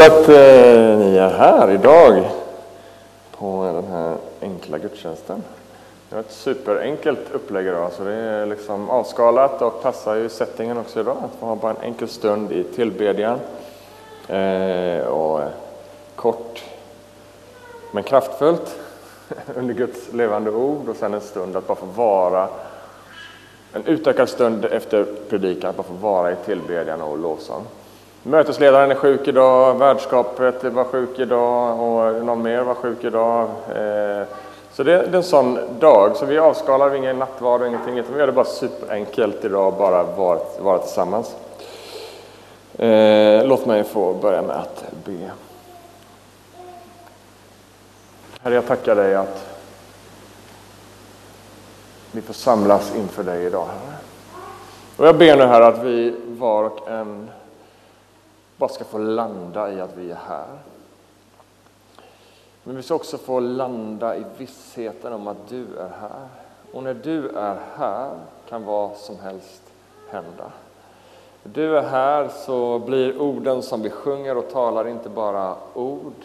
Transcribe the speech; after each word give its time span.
roligt 0.00 0.12
att 0.12 0.28
eh, 0.28 0.98
ni 0.98 1.16
är 1.16 1.30
här 1.30 1.70
idag 1.70 2.30
på 3.30 3.72
den 3.74 3.92
här 3.92 4.16
enkla 4.40 4.78
gudstjänsten. 4.78 5.42
Det 6.08 6.14
var 6.14 6.20
ett 6.20 6.32
superenkelt 6.32 7.30
upplägg 7.32 7.66
idag, 7.66 7.92
så 7.92 8.04
det 8.04 8.14
är 8.14 8.46
liksom 8.46 8.90
avskalat 8.90 9.62
och 9.62 9.82
passar 9.82 10.14
ju 10.14 10.28
settingen 10.28 10.78
också 10.78 11.00
idag. 11.00 11.16
Att 11.24 11.40
få 11.40 11.46
ha 11.46 11.56
bara 11.56 11.70
en 11.70 11.82
enkel 11.82 12.08
stund 12.08 12.52
i 12.52 12.64
tillbedjan. 12.64 13.38
Eh, 14.28 15.04
och 15.04 15.40
kort 16.16 16.64
men 17.92 18.02
kraftfullt 18.02 18.76
under 19.56 19.74
Guds 19.74 20.12
levande 20.12 20.50
ord 20.50 20.88
och 20.88 20.96
sen 20.96 21.14
en 21.14 21.20
stund 21.20 21.56
att 21.56 21.66
bara 21.66 21.78
få 21.78 21.86
vara 21.86 22.48
en 23.72 23.86
utökad 23.86 24.28
stund 24.28 24.64
efter 24.64 25.06
predikan, 25.30 25.70
att 25.70 25.76
bara 25.76 25.82
få 25.82 25.94
vara 25.94 26.32
i 26.32 26.36
tillbedjan 26.36 27.00
och 27.00 27.18
lovsång. 27.18 27.66
Mötesledaren 28.22 28.90
är 28.90 28.94
sjuk 28.94 29.28
idag, 29.28 29.78
värdskapet 29.78 30.64
var 30.64 30.84
sjuk 30.84 31.18
idag 31.18 31.80
och 31.80 32.24
någon 32.24 32.42
mer 32.42 32.62
var 32.62 32.74
sjuk 32.74 33.04
idag. 33.04 33.42
Eh, 33.76 34.26
så 34.72 34.82
det 34.82 34.92
är 34.94 35.14
en 35.14 35.22
sån 35.22 35.58
dag, 35.78 36.16
så 36.16 36.26
vi 36.26 36.38
avskalar 36.38 36.94
ingen 36.94 37.18
nattvard 37.18 37.60
och 37.60 37.66
ingenting, 37.66 37.98
utan 37.98 38.12
vi 38.14 38.20
gör 38.20 38.26
det 38.26 38.32
bara 38.32 38.44
superenkelt 38.44 39.44
idag, 39.44 39.74
bara 39.74 40.02
vara, 40.02 40.38
vara 40.60 40.78
tillsammans. 40.78 41.36
Eh, 42.78 43.46
låt 43.46 43.66
mig 43.66 43.84
få 43.84 44.14
börja 44.14 44.42
med 44.42 44.56
att 44.56 44.84
be. 45.04 45.30
Herre, 48.42 48.54
jag 48.54 48.66
tackar 48.66 48.94
dig 48.94 49.14
att 49.14 49.60
vi 52.12 52.20
får 52.20 52.34
samlas 52.34 52.94
inför 52.96 53.22
dig 53.22 53.44
idag, 53.44 53.66
Herre. 53.66 53.96
Och 54.96 55.06
jag 55.06 55.16
ber 55.16 55.36
nu, 55.36 55.44
Herre, 55.44 55.66
att 55.66 55.78
vi 55.78 56.14
var 56.26 56.64
och 56.64 56.88
en 56.88 57.30
bara 58.60 58.70
ska 58.70 58.84
få 58.84 58.98
landa 58.98 59.72
i 59.72 59.80
att 59.80 59.96
vi 59.96 60.10
är 60.10 60.18
här. 60.28 60.58
Men 62.62 62.76
vi 62.76 62.82
ska 62.82 62.94
också 62.94 63.18
få 63.18 63.40
landa 63.40 64.16
i 64.16 64.24
vissheten 64.38 65.12
om 65.12 65.28
att 65.28 65.48
du 65.48 65.76
är 65.76 65.88
här. 66.00 66.28
Och 66.72 66.82
när 66.82 66.94
du 66.94 67.28
är 67.28 67.60
här 67.76 68.10
kan 68.48 68.64
vad 68.64 68.96
som 68.96 69.18
helst 69.18 69.62
hända. 70.10 70.52
När 71.42 71.52
du 71.52 71.78
är 71.78 71.82
här 71.82 72.28
så 72.28 72.78
blir 72.78 73.20
orden 73.20 73.62
som 73.62 73.82
vi 73.82 73.90
sjunger 73.90 74.36
och 74.36 74.50
talar 74.50 74.88
inte 74.88 75.08
bara 75.08 75.56
ord 75.74 76.24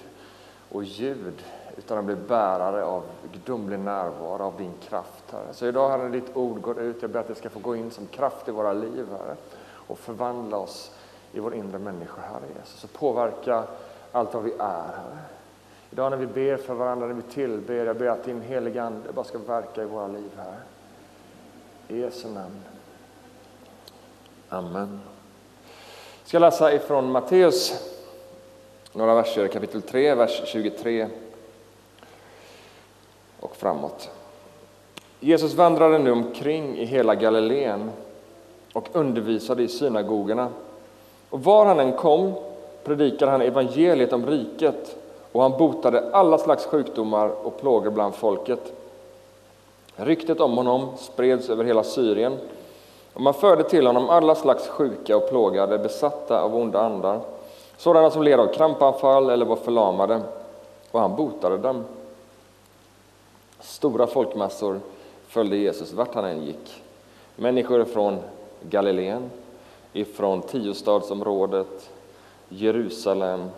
och 0.72 0.84
ljud 0.84 1.44
utan 1.78 1.98
de 1.98 2.06
blir 2.06 2.28
bärare 2.28 2.84
av 2.84 3.04
gudomlig 3.34 3.80
närvaro, 3.80 4.44
av 4.44 4.54
din 4.58 4.74
kraft, 4.90 5.24
Herre. 5.32 5.54
Så 5.54 5.66
idag, 5.66 5.90
Herre, 5.90 6.04
när 6.04 6.10
ditt 6.10 6.38
ord 6.38 6.62
går 6.62 6.80
ut, 6.80 7.02
jag 7.02 7.12
ber 7.12 7.20
att 7.20 7.28
det 7.28 7.36
ska 7.36 7.50
få 7.50 7.60
gå 7.60 7.76
in 7.76 7.92
som 7.92 8.08
kraft 8.08 8.48
i 8.48 8.52
våra 8.52 8.74
liv, 8.74 9.08
Herre, 9.12 9.36
och 9.88 10.00
förvandla 10.00 10.58
oss 10.58 10.92
i 11.36 11.40
vår 11.40 11.56
inre 11.56 11.80
människa, 11.80 12.22
Herre 12.22 12.46
Jesus, 12.60 12.84
och 12.84 12.94
påverka 12.94 13.64
allt 14.12 14.34
vad 14.34 14.44
vi 14.44 14.52
är, 14.52 14.88
Herre. 14.98 15.18
Idag 15.92 16.12
när 16.12 16.18
vi 16.18 16.28
ber 16.28 16.58
för 16.58 16.74
varandra, 16.74 17.08
när 17.08 17.14
vi 17.14 17.22
tillber, 17.22 17.74
jag 17.74 17.98
ber 17.98 18.08
att 18.08 18.24
din 18.24 18.42
heliga 18.42 18.84
Ande 18.84 19.12
bara 19.14 19.26
ska 19.26 19.38
verka 19.38 19.84
i 19.84 19.86
våra 19.86 20.08
liv, 20.08 20.32
Herre. 20.38 20.58
I 21.88 22.00
Jesu 22.00 22.28
namn. 22.28 22.62
Amen. 24.50 25.00
Jag 26.20 26.28
ska 26.28 26.40
läsa 26.40 26.74
ifrån 26.74 27.12
Matteus, 27.12 27.74
några 28.94 29.16
verser, 29.16 29.48
kapitel 29.48 29.82
3, 29.82 30.16
vers 30.16 30.42
23 30.46 31.08
och 33.40 33.56
framåt. 33.56 34.10
Jesus 35.20 35.54
vandrade 35.54 35.98
nu 35.98 36.12
omkring 36.12 36.78
i 36.78 36.86
hela 36.86 37.16
Galileen 37.16 37.92
och 38.74 38.90
undervisade 38.94 39.64
i 39.64 39.68
synagogorna. 39.68 40.50
Och 41.30 41.44
var 41.44 41.66
han 41.66 41.80
än 41.80 41.94
kom 41.94 42.34
predikade 42.84 43.32
han 43.32 43.42
evangeliet 43.42 44.14
om 44.14 44.26
riket 44.26 44.96
och 45.32 45.42
han 45.42 45.52
botade 45.52 46.10
alla 46.12 46.38
slags 46.38 46.66
sjukdomar 46.66 47.30
och 47.44 47.62
plågor 47.62 47.90
bland 47.90 48.16
folket. 48.16 48.74
Ryktet 49.96 50.42
om 50.42 50.58
honom 50.58 50.88
spreds 50.98 51.50
över 51.50 51.64
hela 51.64 51.84
Syrien 51.84 52.38
och 53.14 53.22
man 53.22 53.34
förde 53.34 53.64
till 53.64 53.88
honom 53.88 54.10
alla 54.10 54.36
slags 54.36 54.68
sjuka 54.68 55.18
och 55.18 55.30
plågade, 55.30 55.78
besatta 55.78 56.42
av 56.42 56.56
onda 56.56 56.80
andar, 56.82 57.20
sådana 57.78 58.12
som 58.12 58.24
led 58.24 58.40
av 58.40 58.48
krampanfall 58.48 59.30
eller 59.30 59.46
var 59.46 59.56
förlamade, 59.56 60.22
och 60.92 61.00
han 61.00 61.16
botade 61.16 61.58
dem. 61.58 61.84
Stora 63.60 64.08
folkmassor 64.08 64.80
följde 65.28 65.58
Jesus 65.58 65.94
vart 65.94 66.16
han 66.16 66.26
än 66.26 66.44
gick. 66.46 66.84
Människor 67.36 67.86
från 67.86 68.18
Galileen, 68.62 69.30
ifrån 69.96 70.42
tiostadsområdet, 70.42 71.90
Jerusalem 72.50 73.50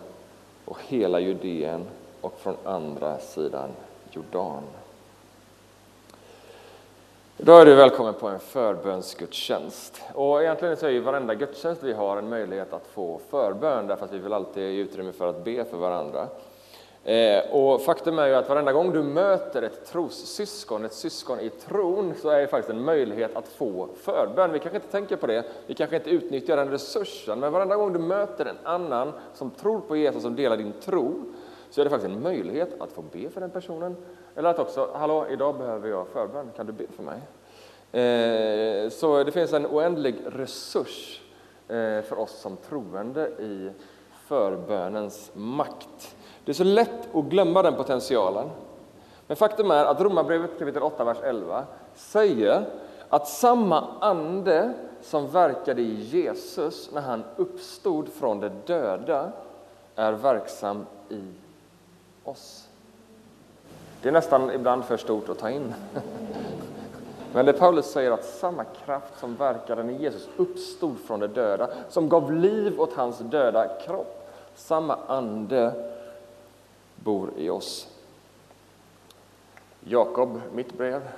och 0.64 0.78
hela 0.86 1.20
Judeen 1.20 1.84
och 2.20 2.38
från 2.40 2.56
andra 2.64 3.18
sidan 3.18 3.70
Jordan. 4.10 4.62
Idag 7.36 7.60
är 7.60 7.66
du 7.66 7.74
välkommen 7.74 8.14
på 8.14 8.28
en 8.28 8.38
förbönsgudstjänst. 8.38 10.02
Och 10.14 10.42
egentligen 10.42 10.76
så 10.76 10.86
är 10.86 10.90
ju 10.90 11.00
varenda 11.00 11.34
gudstjänst 11.34 11.82
vi 11.82 11.92
har 11.92 12.16
en 12.16 12.28
möjlighet 12.28 12.72
att 12.72 12.86
få 12.86 13.20
förbön 13.30 13.86
därför 13.86 14.04
att 14.04 14.12
vi 14.12 14.18
vill 14.18 14.32
alltid 14.32 14.72
ge 14.72 14.80
utrymme 14.80 15.12
för 15.12 15.28
att 15.28 15.44
be 15.44 15.64
för 15.64 15.76
varandra. 15.76 16.28
Eh, 17.08 17.50
och 17.50 17.82
faktum 17.82 18.18
är 18.18 18.26
ju 18.26 18.34
att 18.34 18.48
varenda 18.48 18.72
gång 18.72 18.92
du 18.92 19.02
möter 19.02 19.62
ett 19.62 19.86
trossyskon, 19.86 20.84
ett 20.84 20.92
syskon 20.92 21.40
i 21.40 21.50
tron, 21.50 22.14
så 22.22 22.28
är 22.28 22.40
det 22.40 22.46
faktiskt 22.46 22.70
en 22.70 22.84
möjlighet 22.84 23.36
att 23.36 23.48
få 23.48 23.88
förbön. 23.96 24.52
Vi 24.52 24.58
kanske 24.58 24.76
inte 24.76 24.90
tänker 24.90 25.16
på 25.16 25.26
det, 25.26 25.44
vi 25.66 25.74
kanske 25.74 25.96
inte 25.96 26.10
utnyttjar 26.10 26.56
den 26.56 26.70
resursen, 26.70 27.40
men 27.40 27.52
varenda 27.52 27.76
gång 27.76 27.92
du 27.92 27.98
möter 27.98 28.46
en 28.46 28.58
annan 28.62 29.12
som 29.34 29.50
tror 29.50 29.80
på 29.80 29.96
Jesus, 29.96 30.22
som 30.22 30.36
delar 30.36 30.56
din 30.56 30.72
tro, 30.80 31.22
så 31.70 31.80
är 31.80 31.84
det 31.84 31.90
faktiskt 31.90 32.14
en 32.14 32.22
möjlighet 32.22 32.80
att 32.80 32.92
få 32.92 33.02
be 33.02 33.30
för 33.30 33.40
den 33.40 33.50
personen. 33.50 33.96
Eller 34.34 34.50
att 34.50 34.58
också, 34.58 34.90
hallå, 34.94 35.26
idag 35.30 35.58
behöver 35.58 35.88
jag 35.88 36.08
förbön, 36.08 36.50
kan 36.56 36.66
du 36.66 36.72
be 36.72 36.84
för 36.96 37.02
mig? 37.02 37.20
Eh, 37.92 38.90
så 38.90 39.24
det 39.24 39.32
finns 39.32 39.52
en 39.52 39.66
oändlig 39.66 40.14
resurs 40.26 41.22
eh, 41.68 42.02
för 42.02 42.18
oss 42.18 42.40
som 42.40 42.56
troende 42.56 43.28
i 43.28 43.70
förbönens 44.26 45.30
makt. 45.34 46.16
Det 46.48 46.52
är 46.52 46.54
så 46.54 46.64
lätt 46.64 47.14
att 47.14 47.24
glömma 47.24 47.62
den 47.62 47.74
potentialen. 47.74 48.50
Men 49.26 49.36
faktum 49.36 49.70
är 49.70 49.84
att 49.84 50.00
Romarbrevet 50.00 50.58
kapitel 50.58 50.82
8, 50.82 51.04
vers 51.04 51.16
11 51.22 51.64
säger 51.94 52.64
att 53.08 53.28
samma 53.28 53.84
ande 54.00 54.72
som 55.02 55.28
verkade 55.28 55.82
i 55.82 55.94
Jesus 55.94 56.90
när 56.92 57.00
han 57.00 57.24
uppstod 57.36 58.08
från 58.08 58.40
de 58.40 58.50
döda 58.66 59.32
är 59.94 60.12
verksam 60.12 60.86
i 61.08 61.22
oss. 62.24 62.68
Det 64.02 64.08
är 64.08 64.12
nästan 64.12 64.50
ibland 64.50 64.84
för 64.84 64.96
stort 64.96 65.28
att 65.28 65.38
ta 65.38 65.50
in. 65.50 65.74
Men 67.32 67.46
det 67.46 67.52
Paulus 67.52 67.86
säger 67.86 68.10
att 68.10 68.24
samma 68.24 68.64
kraft 68.64 69.20
som 69.20 69.36
verkade 69.36 69.82
när 69.82 69.92
Jesus 69.92 70.28
uppstod 70.36 70.98
från 70.98 71.20
de 71.20 71.26
döda, 71.26 71.68
som 71.88 72.08
gav 72.08 72.32
liv 72.32 72.80
åt 72.80 72.94
hans 72.94 73.18
döda 73.18 73.68
kropp, 73.86 74.30
samma 74.54 74.98
ande 75.06 75.72
bor 77.08 77.30
i 77.36 77.50
oss. 77.50 77.88
Jakob, 79.80 80.40
mitt 80.52 80.78
brev. 80.78 81.08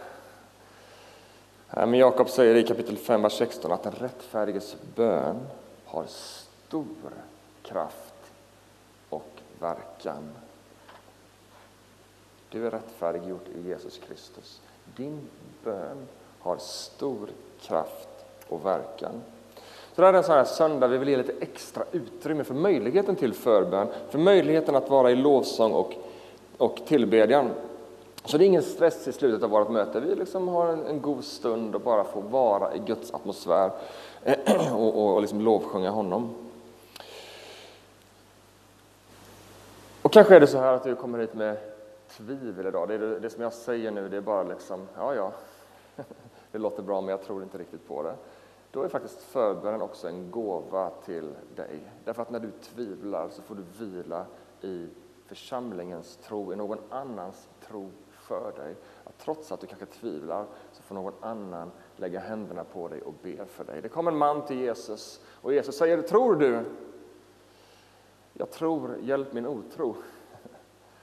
Men 1.70 1.94
Jakob 1.94 2.28
säger 2.28 2.54
i 2.54 2.62
kapitel 2.62 2.96
5, 2.96 3.22
vers 3.22 3.38
16 3.38 3.72
att 3.72 3.82
den 3.82 3.92
rättfärdiges 3.92 4.76
bön 4.94 5.46
har 5.84 6.06
stor 6.06 7.12
kraft 7.62 8.32
och 9.08 9.30
verkan. 9.60 10.30
Du 12.48 12.66
är 12.66 12.70
rättfärdiggjord 12.70 13.48
i 13.54 13.68
Jesus 13.68 13.98
Kristus. 13.98 14.60
Din 14.96 15.28
bön 15.64 16.08
har 16.40 16.56
stor 16.56 17.28
kraft 17.60 18.08
och 18.48 18.66
verkan. 18.66 19.22
Så 20.00 20.02
det 20.02 20.06
här 20.06 20.14
är 20.14 20.18
en 20.18 20.24
sån 20.24 20.34
här 20.34 20.44
söndag 20.44 20.86
vi 20.86 20.98
vill 20.98 21.08
ge 21.08 21.16
lite 21.16 21.32
extra 21.40 21.84
utrymme 21.92 22.44
för 22.44 22.54
möjligheten 22.54 23.16
till 23.16 23.34
förbön, 23.34 23.88
för 24.10 24.18
möjligheten 24.18 24.76
att 24.76 24.90
vara 24.90 25.10
i 25.10 25.16
lovsång 25.16 25.72
och, 25.72 25.94
och 26.56 26.80
tillbedjan. 26.86 27.50
Så 28.24 28.38
det 28.38 28.44
är 28.44 28.46
ingen 28.46 28.62
stress 28.62 29.08
i 29.08 29.12
slutet 29.12 29.42
av 29.42 29.50
vårt 29.50 29.70
möte. 29.70 30.00
Vi 30.00 30.14
liksom 30.14 30.48
har 30.48 30.68
en, 30.68 30.86
en 30.86 31.00
god 31.00 31.24
stund 31.24 31.74
och 31.74 31.80
bara 31.80 32.04
får 32.04 32.22
vara 32.22 32.74
i 32.74 32.78
Guds 32.78 33.14
atmosfär 33.14 33.70
och, 34.72 34.98
och, 34.98 35.14
och 35.14 35.20
liksom 35.20 35.40
lovsjunga 35.40 35.90
honom. 35.90 36.30
Och 40.02 40.12
kanske 40.12 40.36
är 40.36 40.40
det 40.40 40.46
så 40.46 40.58
här 40.58 40.72
att 40.72 40.84
du 40.84 40.94
kommer 40.94 41.18
hit 41.18 41.34
med 41.34 41.56
tvivel 42.16 42.66
idag. 42.66 42.88
Det, 42.88 42.94
är 42.94 42.98
det, 42.98 43.18
det 43.18 43.30
som 43.30 43.42
jag 43.42 43.52
säger 43.52 43.90
nu, 43.90 44.08
det 44.08 44.16
är 44.16 44.20
bara 44.20 44.42
liksom, 44.42 44.88
ja, 44.96 45.14
ja, 45.14 45.32
det 46.52 46.58
låter 46.58 46.82
bra, 46.82 47.00
men 47.00 47.10
jag 47.10 47.22
tror 47.22 47.42
inte 47.42 47.58
riktigt 47.58 47.88
på 47.88 48.02
det 48.02 48.14
då 48.70 48.82
är 48.82 48.88
faktiskt 48.88 49.22
förbönen 49.22 49.82
också 49.82 50.08
en 50.08 50.30
gåva 50.30 50.90
till 50.90 51.34
dig. 51.54 51.92
Därför 52.04 52.22
att 52.22 52.30
när 52.30 52.40
du 52.40 52.50
tvivlar 52.50 53.28
så 53.28 53.42
får 53.42 53.54
du 53.54 53.62
vila 53.78 54.26
i 54.60 54.88
församlingens 55.26 56.16
tro, 56.16 56.52
i 56.52 56.56
någon 56.56 56.78
annans 56.90 57.48
tro 57.66 57.90
för 58.10 58.52
dig. 58.56 58.76
Att 59.04 59.18
trots 59.18 59.52
att 59.52 59.60
du 59.60 59.66
kanske 59.66 59.86
tvivlar 59.86 60.46
så 60.72 60.82
får 60.82 60.94
någon 60.94 61.14
annan 61.20 61.70
lägga 61.96 62.20
händerna 62.20 62.64
på 62.64 62.88
dig 62.88 63.02
och 63.02 63.14
be 63.22 63.46
för 63.46 63.64
dig. 63.64 63.82
Det 63.82 63.88
kom 63.88 64.08
en 64.08 64.16
man 64.16 64.46
till 64.46 64.58
Jesus 64.58 65.20
och 65.26 65.54
Jesus 65.54 65.76
säger, 65.76 66.02
tror 66.02 66.36
du? 66.36 66.64
jag 68.40 68.50
tror, 68.50 68.96
hjälp 69.02 69.32
min 69.32 69.46
otro. 69.46 69.96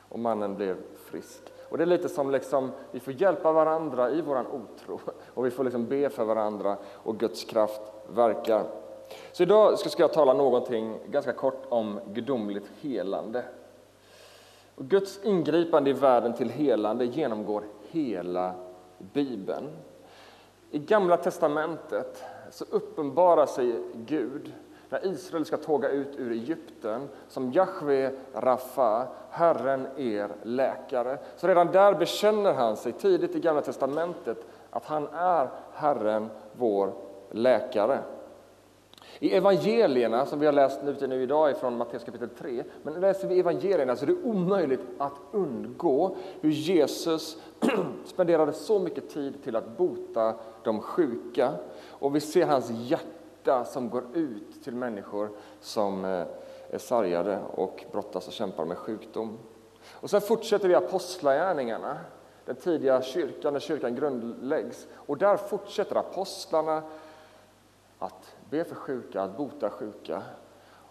Och 0.10 0.20
mannen 0.20 0.56
blev 0.56 0.78
frisk. 0.96 1.42
Och 1.70 1.78
det 1.78 1.84
är 1.84 1.86
lite 1.86 2.10
som 2.10 2.32
liksom, 2.32 2.72
vi 2.92 3.00
får 3.00 3.14
hjälpa 3.14 3.52
varandra 3.52 4.12
i 4.12 4.22
vår 4.22 4.40
otro 4.40 5.00
och 5.34 5.46
vi 5.46 5.52
får 5.52 5.64
liksom 5.64 5.86
be 5.86 6.10
för 6.10 6.26
varandra 6.26 6.78
och 6.94 7.20
Guds 7.20 7.44
kraft 7.44 7.82
verkar. 8.10 8.64
Så 9.32 9.44
idag 9.44 9.80
ska 9.80 10.04
jag 10.04 10.14
tala 10.14 10.34
någonting 10.34 11.00
ganska 11.06 11.34
kort 11.34 11.64
om 11.70 12.00
gudomligt 12.06 12.72
helande. 12.82 13.44
Och 14.76 14.86
Guds 14.86 15.24
ingripande 15.24 15.90
i 15.90 15.94
världen 15.94 16.34
till 16.34 16.50
helande 16.50 17.06
genomgår 17.06 17.64
hela 17.90 18.56
Bibeln. 18.98 19.70
I 20.72 20.80
Gamla 20.80 21.18
testamentet 21.18 22.24
så 22.52 22.66
uppenbarar 22.70 23.46
sig 23.46 23.84
Gud 23.94 24.54
när 24.90 25.06
Israel 25.06 25.46
ska 25.46 25.58
tåga 25.58 25.90
ut 25.90 26.16
ur 26.18 26.32
Egypten 26.32 27.10
som 27.28 27.52
Jahve 27.52 28.12
Rafa, 28.34 29.08
Herren 29.30 29.88
er 29.98 30.30
läkare. 30.44 31.18
Så 31.36 31.48
redan 31.48 31.68
där 31.68 31.94
bekänner 31.94 32.54
han 32.54 32.78
sig 32.78 32.92
tidigt 32.92 33.36
i 33.36 33.40
Gamla 33.40 33.62
testamentet 33.62 34.46
att 34.70 34.86
han 34.86 35.08
är 35.14 35.50
Herren, 35.74 36.30
vår 36.54 36.94
läkare. 37.32 38.00
I 39.20 39.36
evangelierna, 39.36 40.26
som 40.26 40.40
vi 40.40 40.46
har 40.46 40.54
läst 40.54 40.84
ute 40.84 41.08
nu 41.08 41.22
idag 41.24 41.58
från 41.58 41.78
Matteus 41.78 42.04
kapitel 42.04 42.30
3, 42.30 42.64
men 42.84 42.94
läser 42.94 43.28
vi 43.28 43.40
evangelierna 43.40 43.96
så 43.96 44.06
är 44.06 44.08
det 44.08 44.24
omöjligt 44.24 44.82
att 44.98 45.14
undgå 45.32 46.16
hur 46.42 46.50
Jesus 46.50 47.38
spenderade 48.06 48.54
så 48.54 48.80
mycket 48.80 49.10
tid 49.10 49.44
till 49.44 49.56
att 49.56 49.78
bota 49.78 50.34
de 50.64 50.82
sjuka. 50.82 51.54
Och 51.90 52.16
vi 52.16 52.20
ser 52.20 52.46
hans 52.46 52.70
hjärta 52.70 53.17
som 53.66 53.90
går 53.90 54.04
ut 54.14 54.64
till 54.64 54.76
människor 54.76 55.30
som 55.62 56.06
eh, 56.06 56.26
är 56.70 56.78
sargade 56.78 57.40
och 57.54 57.86
brottas 57.92 58.28
och 58.28 58.34
kämpar 58.34 58.66
med 58.66 58.78
sjukdom. 58.78 59.38
Och 59.92 60.10
sen 60.10 60.22
fortsätter 60.22 60.68
vi 60.68 60.76
apostlagärningarna, 60.76 61.98
den 62.46 62.56
tidiga 62.56 63.02
kyrkan, 63.02 63.54
när 63.54 63.60
kyrkan 63.60 63.96
grundläggs. 63.96 64.88
Och 64.94 65.18
där 65.18 65.38
fortsätter 65.38 65.96
apostlarna 65.96 66.84
att 68.00 68.36
be 68.50 68.64
för 68.64 68.76
sjuka, 68.76 69.22
att 69.22 69.38
bota 69.38 69.70
sjuka. 69.70 70.24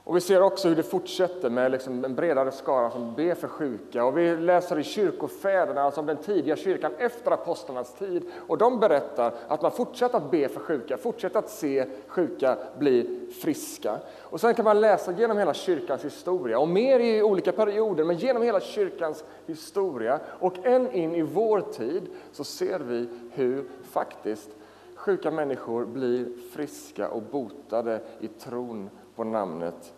Och 0.06 0.16
vi 0.16 0.20
ser 0.20 0.42
också 0.42 0.68
hur 0.68 0.76
det 0.76 0.82
fortsätter 0.82 1.50
med 1.50 1.70
liksom 1.72 2.04
en 2.04 2.14
bredare 2.14 2.52
skara 2.52 2.90
som 2.90 3.14
ber 3.14 3.34
för 3.34 3.48
sjuka. 3.48 4.04
Och 4.04 4.18
vi 4.18 4.36
läser 4.36 4.78
i 4.78 4.84
kyrkofäderna, 4.84 5.82
alltså 5.82 6.00
om 6.00 6.06
den 6.06 6.16
tidiga 6.16 6.56
kyrkan 6.56 6.92
efter 6.98 7.30
apostlarnas 7.30 7.94
tid. 7.94 8.22
Och 8.46 8.58
de 8.58 8.80
berättar 8.80 9.34
att 9.48 9.62
man 9.62 9.70
fortsätter 9.70 10.18
att 10.18 10.30
be 10.30 10.48
för 10.48 10.60
sjuka, 10.60 10.96
fortsätter 10.96 11.38
att 11.38 11.50
se 11.50 11.86
sjuka 12.06 12.56
bli 12.78 13.28
friska. 13.42 13.98
Och 14.20 14.40
sen 14.40 14.54
kan 14.54 14.64
man 14.64 14.80
läsa 14.80 15.12
genom 15.12 15.38
hela 15.38 15.54
kyrkans 15.54 16.04
historia, 16.04 16.58
och 16.58 16.68
mer 16.68 17.00
i 17.00 17.22
olika 17.22 17.52
perioder, 17.52 18.04
men 18.04 18.16
genom 18.16 18.42
hela 18.42 18.60
kyrkans 18.60 19.24
historia 19.46 20.20
och 20.40 20.66
än 20.66 20.92
in 20.92 21.14
i 21.14 21.22
vår 21.22 21.60
tid 21.60 22.02
så 22.32 22.44
ser 22.44 22.78
vi 22.78 23.08
hur 23.32 23.64
faktiskt 23.90 24.50
sjuka 24.94 25.30
människor 25.30 25.84
blir 25.84 26.28
friska 26.52 27.08
och 27.08 27.22
botade 27.22 28.00
i 28.20 28.28
tron 28.28 28.90
på 29.16 29.24
namnet 29.24 29.92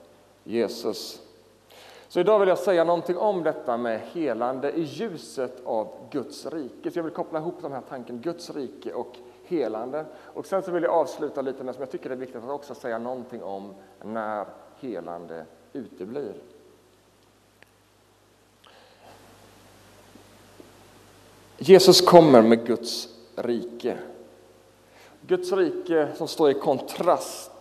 Jesus. 0.45 1.23
Så 2.09 2.21
idag 2.21 2.39
vill 2.39 2.49
jag 2.49 2.59
säga 2.59 2.85
någonting 2.85 3.17
om 3.17 3.43
detta 3.43 3.77
med 3.77 4.01
helande 4.01 4.73
i 4.73 4.83
ljuset 4.83 5.65
av 5.65 5.89
Guds 6.11 6.47
rike. 6.47 6.91
Så 6.91 6.99
jag 6.99 7.05
vill 7.05 7.13
koppla 7.13 7.39
ihop 7.39 7.55
de 7.63 7.73
här 7.73 7.83
tanken, 7.89 8.21
Guds 8.21 8.51
rike 8.51 8.93
och 8.93 9.17
helande. 9.45 10.05
Och 10.35 10.47
sen 10.47 10.63
så 10.63 10.71
vill 10.71 10.83
jag 10.83 10.93
avsluta 10.93 11.43
lite 11.43 11.65
med 11.65 11.75
som 11.75 11.83
jag 11.83 11.91
tycker 11.91 12.11
är 12.11 12.17
viktigt 12.17 12.45
att 12.45 12.51
också 12.51 12.75
säga 12.75 12.99
någonting 12.99 13.43
om 13.43 13.75
när 14.03 14.47
helande 14.81 15.45
uteblir. 15.73 16.35
Jesus 21.59 22.01
kommer 22.01 22.43
med 22.43 22.67
Guds 22.67 23.09
rike. 23.37 23.99
Guds 25.27 25.53
rike 25.53 26.09
som 26.17 26.29
står 26.29 26.51
i 26.51 26.55
kontrast 26.55 27.58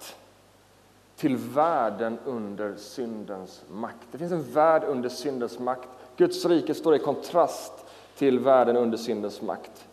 till 1.17 1.37
världen 1.37 2.17
under 2.25 2.75
syndens 2.75 3.63
makt. 3.67 4.07
Det 4.11 4.17
finns 4.17 4.31
en 4.31 4.51
värld 4.53 4.83
under 4.87 5.09
syndens 5.09 5.59
makt. 5.59 5.89
Guds 6.17 6.45
rike 6.45 6.73
står 6.73 6.95
i 6.95 6.99
kontrast 6.99 7.73
till 8.17 8.39
världen 8.39 8.77
under 8.77 8.97
syndens 8.97 9.41
makt. 9.41 9.87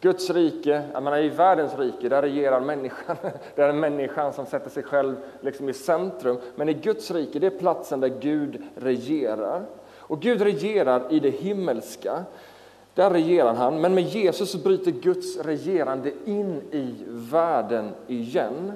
Guds 0.00 0.30
rike, 0.30 0.82
jag 0.92 1.02
menar 1.02 1.18
i 1.18 1.28
världens 1.28 1.78
rike, 1.78 2.08
där 2.08 2.22
regerar 2.22 2.60
människan. 2.60 3.16
Det 3.54 3.62
är 3.62 3.72
människan 3.72 4.32
som 4.32 4.46
sätter 4.46 4.70
sig 4.70 4.82
själv 4.82 5.16
liksom 5.40 5.68
i 5.68 5.72
centrum. 5.72 6.38
Men 6.56 6.68
i 6.68 6.74
Guds 6.74 7.10
rike, 7.10 7.38
det 7.38 7.46
är 7.46 7.58
platsen 7.58 8.00
där 8.00 8.08
Gud 8.20 8.62
regerar. 8.74 9.66
Och 9.98 10.20
Gud 10.20 10.42
regerar 10.42 11.12
i 11.12 11.20
det 11.20 11.30
himmelska. 11.30 12.24
Där 12.94 13.10
regerar 13.10 13.54
han, 13.54 13.80
men 13.80 13.94
med 13.94 14.04
Jesus 14.04 14.64
bryter 14.64 14.90
Guds 14.90 15.36
regerande 15.36 16.12
in 16.24 16.62
i 16.70 16.94
världen 17.08 17.92
igen. 18.06 18.72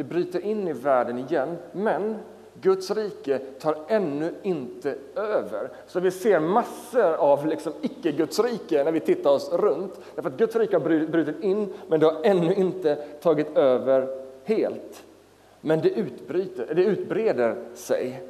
Det 0.00 0.04
bryter 0.04 0.40
in 0.44 0.68
i 0.68 0.72
världen 0.72 1.18
igen, 1.18 1.56
men 1.72 2.16
Guds 2.60 2.90
rike 2.90 3.38
tar 3.38 3.78
ännu 3.88 4.34
inte 4.42 4.94
över. 5.16 5.70
Så 5.86 6.00
vi 6.00 6.10
ser 6.10 6.40
massor 6.40 7.14
av 7.14 7.46
liksom 7.46 7.72
icke-Guds 7.82 8.40
rike 8.40 8.84
när 8.84 8.92
vi 8.92 9.00
tittar 9.00 9.30
oss 9.30 9.52
runt. 9.52 10.00
Därför 10.14 10.30
att 10.30 10.36
Guds 10.36 10.56
rike 10.56 10.76
har 10.76 11.06
brutit 11.06 11.44
in, 11.44 11.72
men 11.88 12.00
det 12.00 12.06
har 12.06 12.20
ännu 12.24 12.54
inte 12.54 12.94
tagit 12.96 13.56
över 13.56 14.22
helt. 14.44 15.04
Men 15.60 15.80
det, 15.80 15.90
utbryter, 15.90 16.74
det 16.74 16.84
utbreder 16.84 17.56
sig. 17.74 18.22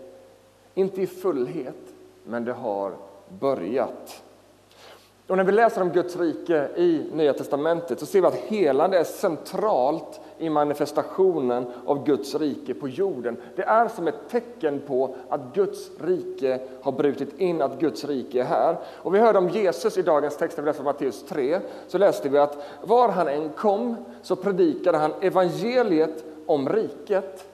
Inte 0.74 1.02
i 1.02 1.06
fullhet, 1.06 1.94
men 2.24 2.44
det 2.44 2.52
har 2.52 2.92
börjat. 3.40 4.22
Och 5.30 5.36
när 5.36 5.44
vi 5.44 5.52
läser 5.52 5.82
om 5.82 5.90
Guds 5.90 6.16
rike 6.16 6.68
i 6.76 7.06
Nya 7.12 7.32
testamentet 7.32 8.00
så 8.00 8.06
ser 8.06 8.20
vi 8.20 8.26
att 8.26 8.34
helande 8.34 8.98
är 8.98 9.04
centralt 9.04 10.20
i 10.38 10.50
manifestationen 10.50 11.66
av 11.86 12.04
Guds 12.04 12.34
rike 12.34 12.74
på 12.74 12.88
jorden. 12.88 13.36
Det 13.56 13.62
är 13.62 13.88
som 13.88 14.08
ett 14.08 14.28
tecken 14.30 14.80
på 14.86 15.14
att 15.28 15.54
Guds 15.54 15.90
rike 16.00 16.60
har 16.82 16.92
brutit 16.92 17.38
in, 17.38 17.62
att 17.62 17.80
Guds 17.80 18.04
rike 18.04 18.40
är 18.40 18.44
här. 18.44 18.76
Och 18.96 19.14
vi 19.14 19.18
hörde 19.18 19.38
om 19.38 19.48
Jesus 19.48 19.98
i 19.98 20.02
dagens 20.02 20.36
text, 20.36 20.56
när 20.56 20.64
vi 20.64 20.68
läste 20.68 20.82
Matteus 20.82 21.24
3, 21.28 21.60
så 21.88 21.98
läste 21.98 22.28
vi 22.28 22.38
att 22.38 22.56
var 22.82 23.08
han 23.08 23.28
än 23.28 23.48
kom 23.48 23.96
så 24.22 24.36
predikade 24.36 24.98
han 24.98 25.12
evangeliet 25.20 26.24
om 26.46 26.68
riket 26.68 27.46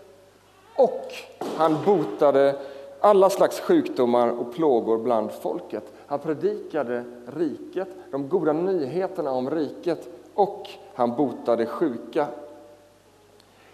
och 0.77 1.13
han 1.57 1.77
botade 1.85 2.55
alla 3.01 3.31
slags 3.31 3.61
sjukdomar 3.61 4.29
och 4.29 4.55
plågor 4.55 4.99
bland 4.99 5.33
folket. 5.33 5.93
Han 6.07 6.19
predikade 6.19 7.05
riket, 7.27 7.89
de 8.11 8.29
goda 8.29 8.53
nyheterna 8.53 9.31
om 9.31 9.51
riket 9.51 10.09
och 10.35 10.69
han 10.95 11.17
botade 11.17 11.67
sjuka. 11.67 12.27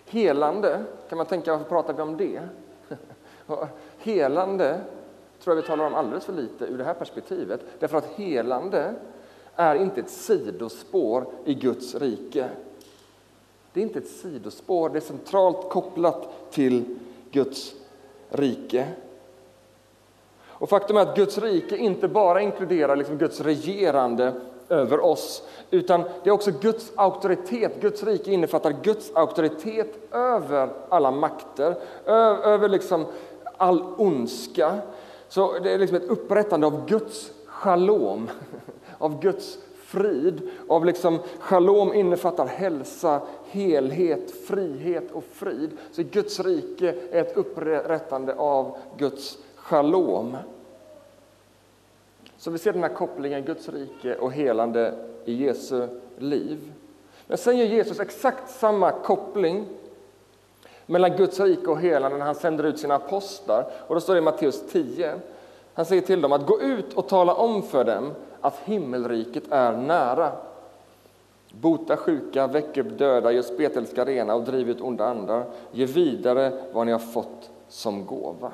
Helande, 0.07 0.85
kan 1.09 1.19
man 1.19 1.27
tänka, 1.27 1.53
varför 1.53 1.69
pratar 1.69 1.95
vi 1.95 2.03
om 2.03 2.17
det? 2.17 2.41
helande 3.99 4.81
tror 5.41 5.57
jag 5.57 5.63
vi 5.63 5.69
talar 5.69 5.87
om 5.87 5.95
alldeles 5.95 6.25
för 6.25 6.33
lite 6.33 6.65
ur 6.65 6.79
det 6.79 6.85
här 6.85 6.95
perspektivet. 6.95 7.61
Därför 7.79 7.99
att 7.99 8.07
helande 8.07 8.95
är 9.55 9.75
inte 9.75 10.01
ett 10.01 10.11
sidospår 10.11 11.27
i 11.45 11.55
Guds 11.55 11.95
rike. 11.95 12.49
Det 13.73 13.81
är 13.81 13.85
inte 13.85 13.99
ett 13.99 14.09
sidospår, 14.09 14.89
det 14.89 14.99
är 14.99 15.01
centralt 15.01 15.71
kopplat 15.71 16.51
till 16.51 16.99
Guds 17.31 17.75
rike. 18.29 18.89
Och 20.63 20.69
faktum 20.69 20.97
är 20.97 21.01
att 21.01 21.17
Guds 21.17 21.39
rike 21.39 21.77
inte 21.77 22.09
bara 22.09 22.41
inkluderar 22.41 22.97
liksom 22.97 23.19
Guds 23.19 23.41
regerande 23.41 24.33
över 24.69 25.05
oss, 25.05 25.43
utan 25.71 26.03
det 26.23 26.31
är 26.31 26.35
också 26.35 26.51
Guds 26.61 26.93
auktoritet. 26.95 27.81
Guds 27.81 28.03
rike 28.03 28.33
innefattar 28.33 28.75
Guds 28.83 29.11
auktoritet 29.15 30.15
över 30.15 30.69
alla 30.89 31.11
makter, 31.11 31.75
över 32.45 32.69
liksom 32.69 33.07
all 33.57 33.83
ondska. 33.97 34.79
Så 35.29 35.59
det 35.59 35.73
är 35.73 35.79
liksom 35.79 35.97
ett 35.97 36.11
upprättande 36.11 36.67
av 36.67 36.89
Guds 36.89 37.33
shalom, 37.47 38.31
av 38.99 39.21
Guds 39.21 39.59
frid. 39.77 40.51
Av 40.69 40.85
liksom, 40.85 41.19
shalom 41.39 41.95
innefattar 41.95 42.47
hälsa, 42.47 43.21
helhet, 43.51 44.31
frihet 44.47 45.13
och 45.13 45.25
frid. 45.33 45.71
Så 45.93 46.03
Guds 46.03 46.41
rike 46.41 46.95
är 47.13 47.21
ett 47.21 47.37
upprättande 47.37 48.35
av 48.35 48.77
Guds 48.97 49.39
shalom. 49.63 50.37
Så 52.37 52.51
vi 52.51 52.59
ser 52.59 52.73
den 52.73 52.83
här 52.83 52.95
kopplingen 52.95 53.45
Guds 53.45 53.69
rike 53.69 54.15
och 54.15 54.33
helande 54.33 54.95
i 55.25 55.45
Jesu 55.45 55.89
liv. 56.19 56.73
Men 57.27 57.39
sen 57.39 57.59
gör 57.59 57.67
Jesus 57.67 58.01
exakt 58.01 58.51
samma 58.51 58.91
koppling 58.91 59.67
mellan 60.87 61.17
Guds 61.17 61.41
rike 61.41 61.71
och 61.71 61.81
helande 61.81 62.19
när 62.19 62.27
han 62.27 62.35
sänder 62.35 62.65
ut 62.65 62.79
sina 62.79 62.95
apostlar. 62.95 63.67
Och 63.87 63.95
då 63.95 64.01
står 64.01 64.15
det 64.15 64.19
i 64.19 64.23
Matteus 64.23 64.63
10. 64.73 65.15
Han 65.75 65.87
säger 65.87 66.03
till 66.03 66.21
dem 66.21 66.33
att 66.33 66.47
gå 66.47 66.61
ut 66.61 66.95
och 66.95 67.09
tala 67.09 67.35
om 67.35 67.63
för 67.63 67.85
dem 67.85 68.13
att 68.41 68.59
himmelriket 68.65 69.45
är 69.51 69.73
nära. 69.77 70.33
Bota 71.51 71.97
sjuka, 71.97 72.47
väck 72.47 72.77
upp 72.77 72.99
döda, 72.99 73.33
gör 73.33 73.43
spetälska 73.43 74.05
rena 74.05 74.35
och 74.35 74.43
driv 74.43 74.71
ut 74.71 74.81
onda 74.81 75.07
andar. 75.07 75.45
Ge 75.73 75.87
vidare 75.87 76.53
vad 76.73 76.87
ni 76.87 76.93
har 76.93 76.99
fått 76.99 77.51
som 77.69 78.07
gåva. 78.07 78.53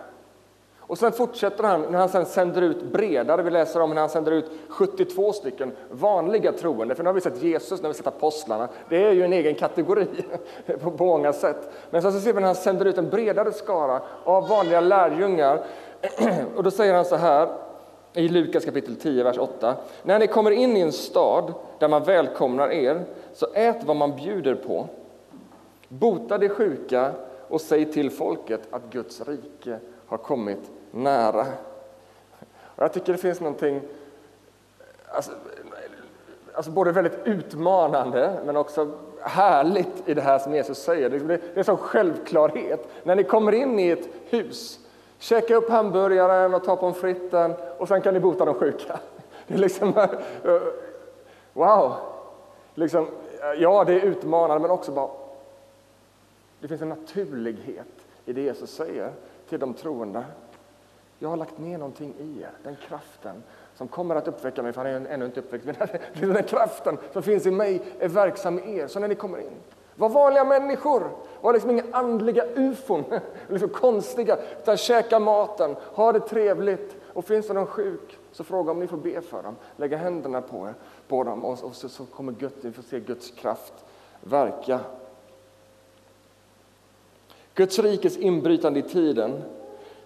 Och 0.89 0.99
sen 0.99 1.13
fortsätter 1.13 1.65
han 1.65 1.83
när 1.83 1.99
han 1.99 2.09
sen 2.09 2.27
sänder 2.27 2.63
ut 2.63 2.83
bredare. 2.83 3.43
Vi 3.43 3.51
läser 3.51 3.81
om 3.81 3.91
när 3.91 4.01
han 4.01 4.09
sänder 4.09 4.33
ut 4.33 4.51
72 4.69 5.33
stycken 5.33 5.73
vanliga 5.91 6.53
troende. 6.53 6.95
För 6.95 7.03
nu 7.03 7.09
har 7.09 7.15
vi 7.15 7.21
sett 7.21 7.43
Jesus, 7.43 7.81
nu 7.81 7.87
har 7.87 7.93
vi 7.93 7.99
sett 7.99 8.07
apostlarna. 8.07 8.69
Det 8.89 9.05
är 9.05 9.13
ju 9.13 9.25
en 9.25 9.33
egen 9.33 9.55
kategori 9.55 10.07
på 10.83 11.05
många 11.05 11.33
sätt. 11.33 11.71
Men 11.91 12.03
sen 12.03 12.13
så 12.13 12.21
ser 12.21 12.33
vi 12.33 12.41
när 12.41 12.47
han 12.47 12.55
sänder 12.55 12.85
ut 12.85 12.99
en 12.99 13.11
bredare 13.11 13.53
skara 13.53 14.01
av 14.25 14.49
vanliga 14.49 14.81
lärjungar. 14.81 15.65
Och 16.57 16.63
då 16.63 16.71
säger 16.71 16.95
han 16.95 17.05
så 17.05 17.17
här 17.17 17.49
i 18.13 18.29
Lukas 18.29 18.65
kapitel 18.65 18.97
10, 18.97 19.25
vers 19.25 19.39
8. 19.39 19.75
När 20.03 20.19
ni 20.19 20.27
kommer 20.27 20.51
in 20.51 20.77
i 20.77 20.81
en 20.81 20.93
stad 20.93 21.55
där 21.79 21.89
man 21.89 22.05
välkomnar 22.05 22.73
er, 22.73 23.05
så 23.35 23.47
ät 23.55 23.85
vad 23.85 23.97
man 23.97 24.17
bjuder 24.17 24.55
på. 24.55 24.87
Bota 25.89 26.39
de 26.39 26.49
sjuka 26.49 27.11
och 27.49 27.61
säg 27.61 27.93
till 27.93 28.11
folket 28.11 28.61
att 28.71 28.83
Guds 28.91 29.29
rike 29.29 29.79
har 30.07 30.19
kommit 30.19 30.71
nära. 30.91 31.47
Och 32.61 32.83
jag 32.83 32.93
tycker 32.93 33.13
det 33.13 33.19
finns 33.19 33.41
någonting 33.41 33.81
alltså, 35.11 35.33
alltså 36.55 36.71
både 36.71 36.93
väldigt 36.93 37.19
utmanande 37.25 38.41
men 38.45 38.57
också 38.57 38.91
härligt 39.21 40.09
i 40.09 40.15
det 40.15 40.21
här 40.21 40.39
som 40.39 40.55
Jesus 40.55 40.79
säger. 40.79 41.11
Det 41.11 41.35
är 41.35 41.41
en 41.55 41.65
sån 41.65 41.77
självklarhet. 41.77 42.89
När 43.03 43.17
ni 43.17 43.25
kommer 43.25 43.53
in 43.53 43.79
i 43.79 43.89
ett 43.89 44.09
hus, 44.25 44.79
käka 45.19 45.57
upp 45.57 45.71
hamburgaren 45.71 46.55
och 46.55 46.65
ta 46.65 46.77
pommes 46.77 46.97
fritesen 46.97 47.55
och 47.79 47.89
sen 47.89 48.03
kan 48.03 48.15
ni 48.15 48.21
bota 48.21 48.45
de 48.45 48.55
sjuka. 48.55 49.01
Det 49.47 49.55
är 49.55 49.59
liksom, 49.59 49.89
eh, 49.89 50.61
wow! 51.53 51.95
Liksom, 52.75 53.07
eh, 53.43 53.63
ja, 53.63 53.85
det 53.85 53.93
är 53.93 54.01
utmanande 54.01 54.61
men 54.61 54.71
också 54.71 54.93
bara 54.93 55.09
det 56.61 56.69
finns 56.69 56.83
en 56.83 56.89
naturlighet 56.89 57.87
i 58.25 58.33
det 58.33 58.41
Jesus 58.41 58.71
säger 58.71 59.13
till 59.49 59.61
de 59.61 59.75
troende. 59.75 60.25
Jag 61.19 61.29
har 61.29 61.37
lagt 61.37 61.59
ner 61.59 61.79
någonting 61.79 62.15
i 62.19 62.43
er, 62.43 62.51
den 62.63 62.77
kraften 62.89 63.43
som 63.75 63.89
kommer 63.89 64.17
att 64.17 64.29
uppväcka 64.29 64.63
mig, 64.63 64.73
för 64.73 64.85
han 64.85 65.07
är 65.07 65.11
ännu 65.11 65.25
inte 65.25 65.41
uppväckt, 65.41 65.65
men 65.65 65.75
den 66.35 66.45
kraften 66.45 66.99
som 67.13 67.23
finns 67.23 67.47
i 67.47 67.51
mig 67.51 67.83
är 67.99 68.09
verksam 68.09 68.59
i 68.59 68.79
er. 68.79 68.87
Så 68.87 69.01
när 69.01 69.09
ni 69.09 69.15
kommer 69.15 69.39
in, 69.39 69.57
var 69.95 70.09
vanliga 70.09 70.45
människor, 70.45 71.11
var 71.41 71.53
liksom 71.53 71.71
inga 71.71 71.85
andliga 71.93 72.45
ufon, 72.45 73.05
liksom 73.49 73.69
konstiga, 73.69 74.39
utan 74.63 74.77
käka 74.77 75.19
maten, 75.19 75.77
ha 75.95 76.13
det 76.13 76.21
trevligt. 76.21 76.97
Och 77.07 77.25
finns 77.25 77.49
det 77.49 77.55
någon 77.55 77.67
sjuk, 77.67 78.19
så 78.33 78.45
fråga 78.45 78.73
om 78.73 78.81
ni 78.81 78.87
får 78.87 78.97
be 78.97 79.21
för 79.21 79.43
dem, 79.43 79.57
lägga 79.77 79.97
händerna 79.97 80.41
på, 80.41 80.67
er, 80.69 80.75
på 81.09 81.25
dem 81.25 81.45
och, 81.45 81.65
och 81.65 81.75
så, 81.75 81.89
så 81.89 82.05
kommer 82.05 82.33
Gud, 82.33 82.53
ni 82.61 82.73
får 82.73 82.83
se 82.83 83.01
Guds 83.01 83.31
kraft 83.31 83.73
verka. 84.21 84.81
Guds 87.55 87.79
rikes 87.79 88.17
inbrytande 88.17 88.79
i 88.79 88.83
tiden, 88.83 89.43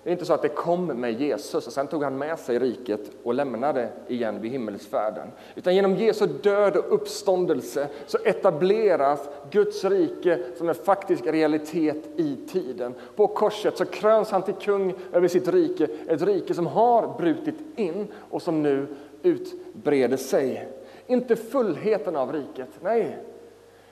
det 0.02 0.10
är 0.10 0.12
inte 0.12 0.24
så 0.24 0.34
att 0.34 0.42
det 0.42 0.48
kom 0.48 0.86
med 0.86 1.20
Jesus 1.20 1.66
och 1.66 1.72
sen 1.72 1.86
tog 1.86 2.02
han 2.02 2.18
med 2.18 2.38
sig 2.38 2.58
riket 2.58 3.00
och 3.22 3.34
lämnade 3.34 3.88
igen 4.08 4.40
vid 4.40 4.50
himmelsfärden. 4.50 5.28
Utan 5.54 5.74
genom 5.74 5.96
Jesu 5.96 6.26
död 6.26 6.76
och 6.76 6.94
uppståndelse 6.94 7.88
så 8.06 8.18
etableras 8.24 9.28
Guds 9.50 9.84
rike 9.84 10.38
som 10.58 10.68
en 10.68 10.74
faktisk 10.74 11.26
realitet 11.26 11.96
i 12.16 12.36
tiden. 12.48 12.94
På 13.16 13.26
korset 13.26 13.78
så 13.78 13.84
kröns 13.84 14.30
han 14.30 14.42
till 14.42 14.54
kung 14.54 14.94
över 15.12 15.28
sitt 15.28 15.48
rike, 15.48 15.88
ett 16.08 16.22
rike 16.22 16.54
som 16.54 16.66
har 16.66 17.18
brutit 17.18 17.58
in 17.76 18.06
och 18.30 18.42
som 18.42 18.62
nu 18.62 18.86
utbreder 19.22 20.16
sig. 20.16 20.68
Inte 21.06 21.36
fullheten 21.36 22.16
av 22.16 22.32
riket, 22.32 22.68
nej. 22.80 23.18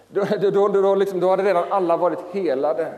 Då, 0.09 0.25
då, 0.51 0.69
då, 0.69 0.95
liksom, 0.95 1.21
då 1.21 1.29
hade 1.29 1.43
redan 1.43 1.65
alla 1.71 1.97
varit 1.97 2.21
helade. 2.33 2.93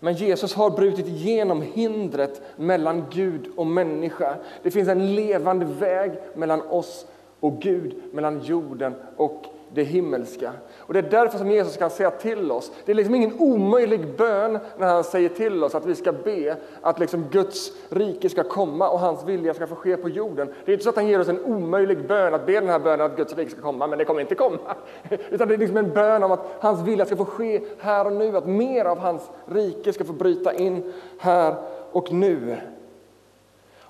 Men 0.00 0.14
Jesus 0.14 0.54
har 0.54 0.70
brutit 0.70 1.08
igenom 1.08 1.62
hindret 1.62 2.42
mellan 2.56 3.06
Gud 3.10 3.48
och 3.56 3.66
människa. 3.66 4.36
Det 4.62 4.70
finns 4.70 4.88
en 4.88 5.14
levande 5.14 5.64
väg 5.64 6.12
mellan 6.34 6.60
oss 6.60 7.06
och 7.40 7.60
Gud, 7.60 7.94
mellan 8.12 8.40
jorden 8.40 8.94
och 9.16 9.44
det 9.74 9.82
himmelska. 9.82 10.52
Och 10.78 10.94
Det 10.94 10.98
är 10.98 11.10
därför 11.10 11.38
som 11.38 11.50
Jesus 11.50 11.76
kan 11.76 11.90
säga 11.90 12.10
till 12.10 12.52
oss, 12.52 12.72
det 12.84 12.92
är 12.92 12.96
liksom 12.96 13.14
ingen 13.14 13.38
omöjlig 13.38 14.16
bön 14.16 14.58
när 14.78 14.86
han 14.86 15.04
säger 15.04 15.28
till 15.28 15.64
oss 15.64 15.74
att 15.74 15.86
vi 15.86 15.94
ska 15.94 16.12
be 16.12 16.56
att 16.80 16.98
liksom 16.98 17.24
Guds 17.30 17.72
rike 17.88 18.28
ska 18.28 18.42
komma 18.42 18.88
och 18.88 18.98
hans 18.98 19.24
vilja 19.24 19.54
ska 19.54 19.66
få 19.66 19.74
ske 19.74 19.96
på 19.96 20.08
jorden. 20.08 20.54
Det 20.64 20.70
är 20.70 20.72
inte 20.72 20.84
så 20.84 20.90
att 20.90 20.96
han 20.96 21.08
ger 21.08 21.20
oss 21.20 21.28
en 21.28 21.44
omöjlig 21.44 22.06
bön 22.06 22.34
att 22.34 22.46
be 22.46 22.52
den 22.52 22.68
här 22.68 22.78
bönen 22.78 23.06
att 23.06 23.16
Guds 23.16 23.36
rike 23.36 23.50
ska 23.50 23.60
komma, 23.60 23.86
men 23.86 23.98
det 23.98 24.04
kommer 24.04 24.20
inte 24.20 24.34
komma. 24.34 24.74
Utan 25.30 25.48
det 25.48 25.54
är 25.54 25.58
liksom 25.58 25.76
en 25.76 25.90
bön 25.90 26.22
om 26.22 26.32
att 26.32 26.46
hans 26.60 26.80
vilja 26.80 27.04
ska 27.04 27.16
få 27.16 27.24
ske 27.24 27.60
här 27.78 28.06
och 28.06 28.12
nu, 28.12 28.36
att 28.36 28.46
mer 28.46 28.84
av 28.84 28.98
hans 28.98 29.30
rike 29.46 29.92
ska 29.92 30.04
få 30.04 30.12
bryta 30.12 30.52
in 30.52 30.92
här 31.18 31.54
och 31.92 32.12
nu. 32.12 32.56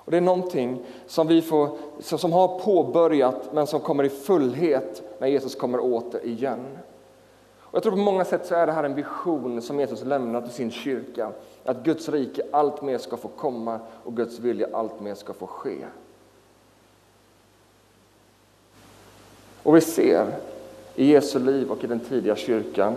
Och 0.09 0.11
det 0.11 0.17
är 0.17 0.21
någonting 0.21 0.85
som, 1.07 1.27
vi 1.27 1.41
får, 1.41 1.77
som 1.99 2.33
har 2.33 2.59
påbörjat 2.59 3.53
men 3.53 3.67
som 3.67 3.79
kommer 3.79 4.03
i 4.03 4.09
fullhet 4.09 5.03
när 5.19 5.27
Jesus 5.27 5.55
kommer 5.55 5.79
åter 5.79 6.25
igen. 6.25 6.65
Och 7.59 7.75
jag 7.75 7.83
tror 7.83 7.91
på 7.91 7.97
många 7.97 8.25
sätt 8.25 8.45
så 8.45 8.55
är 8.55 8.67
det 8.67 8.71
här 8.71 8.83
en 8.83 8.95
vision 8.95 9.61
som 9.61 9.79
Jesus 9.79 10.03
lämnar 10.03 10.41
till 10.41 10.51
sin 10.51 10.71
kyrka. 10.71 11.31
Att 11.65 11.83
Guds 11.83 12.09
rike 12.09 12.41
allt 12.51 12.81
mer 12.81 12.97
ska 12.97 13.17
få 13.17 13.27
komma 13.27 13.79
och 14.03 14.15
Guds 14.15 14.39
vilja 14.39 14.67
allt 14.73 15.01
mer 15.01 15.15
ska 15.15 15.33
få 15.33 15.47
ske. 15.47 15.77
Och 19.63 19.75
vi 19.75 19.81
ser 19.81 20.35
i 20.95 21.11
Jesu 21.11 21.39
liv 21.39 21.71
och 21.71 21.83
i 21.83 21.87
den 21.87 21.99
tidiga 21.99 22.35
kyrkan 22.35 22.95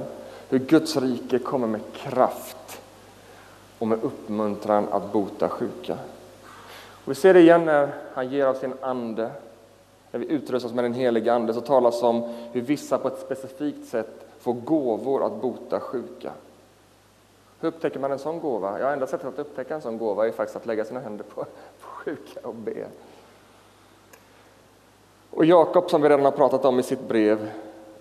hur 0.48 0.58
Guds 0.58 0.96
rike 0.96 1.38
kommer 1.38 1.66
med 1.66 1.80
kraft 1.92 2.80
och 3.78 3.86
med 3.88 4.02
uppmuntran 4.02 4.88
att 4.90 5.12
bota 5.12 5.48
sjuka. 5.48 5.98
Och 7.04 7.10
vi 7.10 7.14
ser 7.14 7.34
det 7.34 7.40
igen 7.40 7.64
när 7.64 7.94
han 8.14 8.28
ger 8.28 8.46
av 8.46 8.54
sin 8.54 8.74
ande. 8.80 9.30
När 10.10 10.20
vi 10.20 10.26
utrustas 10.26 10.72
med 10.72 10.84
den 10.84 10.94
helige 10.94 11.32
Ande 11.32 11.54
så 11.54 11.60
talas 11.60 12.02
om 12.02 12.22
hur 12.52 12.60
vissa 12.60 12.98
på 12.98 13.08
ett 13.08 13.18
specifikt 13.18 13.88
sätt 13.88 14.26
får 14.38 14.52
gåvor 14.52 15.26
att 15.26 15.40
bota 15.40 15.80
sjuka. 15.80 16.32
Hur 17.60 17.68
upptäcker 17.68 18.00
man 18.00 18.12
en 18.12 18.18
sån 18.18 18.40
gåva? 18.40 18.80
Ja, 18.80 18.92
enda 18.92 19.06
sättet 19.06 19.26
att 19.26 19.38
upptäcka 19.38 19.74
en 19.74 19.82
sån 19.82 19.98
gåva 19.98 20.26
är 20.26 20.32
faktiskt 20.32 20.56
att 20.56 20.66
lägga 20.66 20.84
sina 20.84 21.00
händer 21.00 21.24
på, 21.24 21.44
på 21.80 21.86
sjuka 21.86 22.40
och 22.42 22.54
be. 22.54 22.86
Och 25.30 25.44
Jakob, 25.44 25.90
som 25.90 26.02
vi 26.02 26.08
redan 26.08 26.24
har 26.24 26.32
pratat 26.32 26.64
om 26.64 26.78
i 26.78 26.82
sitt 26.82 27.08
brev, 27.08 27.50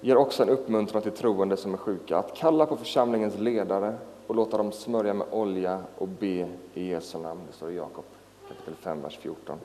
ger 0.01 0.17
också 0.17 0.43
en 0.43 0.50
uppmuntran 0.50 1.01
till 1.01 1.12
troende 1.12 1.58
som 1.58 1.74
är 1.74 1.77
sjuka 1.77 2.17
att 2.17 2.36
kalla 2.36 2.65
på 2.65 2.77
församlingens 2.77 3.38
ledare 3.38 3.96
och 4.27 4.36
låta 4.36 4.58
dem 4.58 4.72
smörja 4.72 5.13
med 5.13 5.27
olja 5.31 5.79
och 5.98 6.08
be 6.08 6.48
i 6.74 6.89
Jesu 6.89 7.17
namn. 7.17 7.41
Det 7.48 7.53
står 7.53 7.72
i 7.72 7.75
Jakob 7.75 8.05
kapitel 8.53 8.75
5, 8.84 9.01
vers 9.01 9.17
14. 9.22 9.60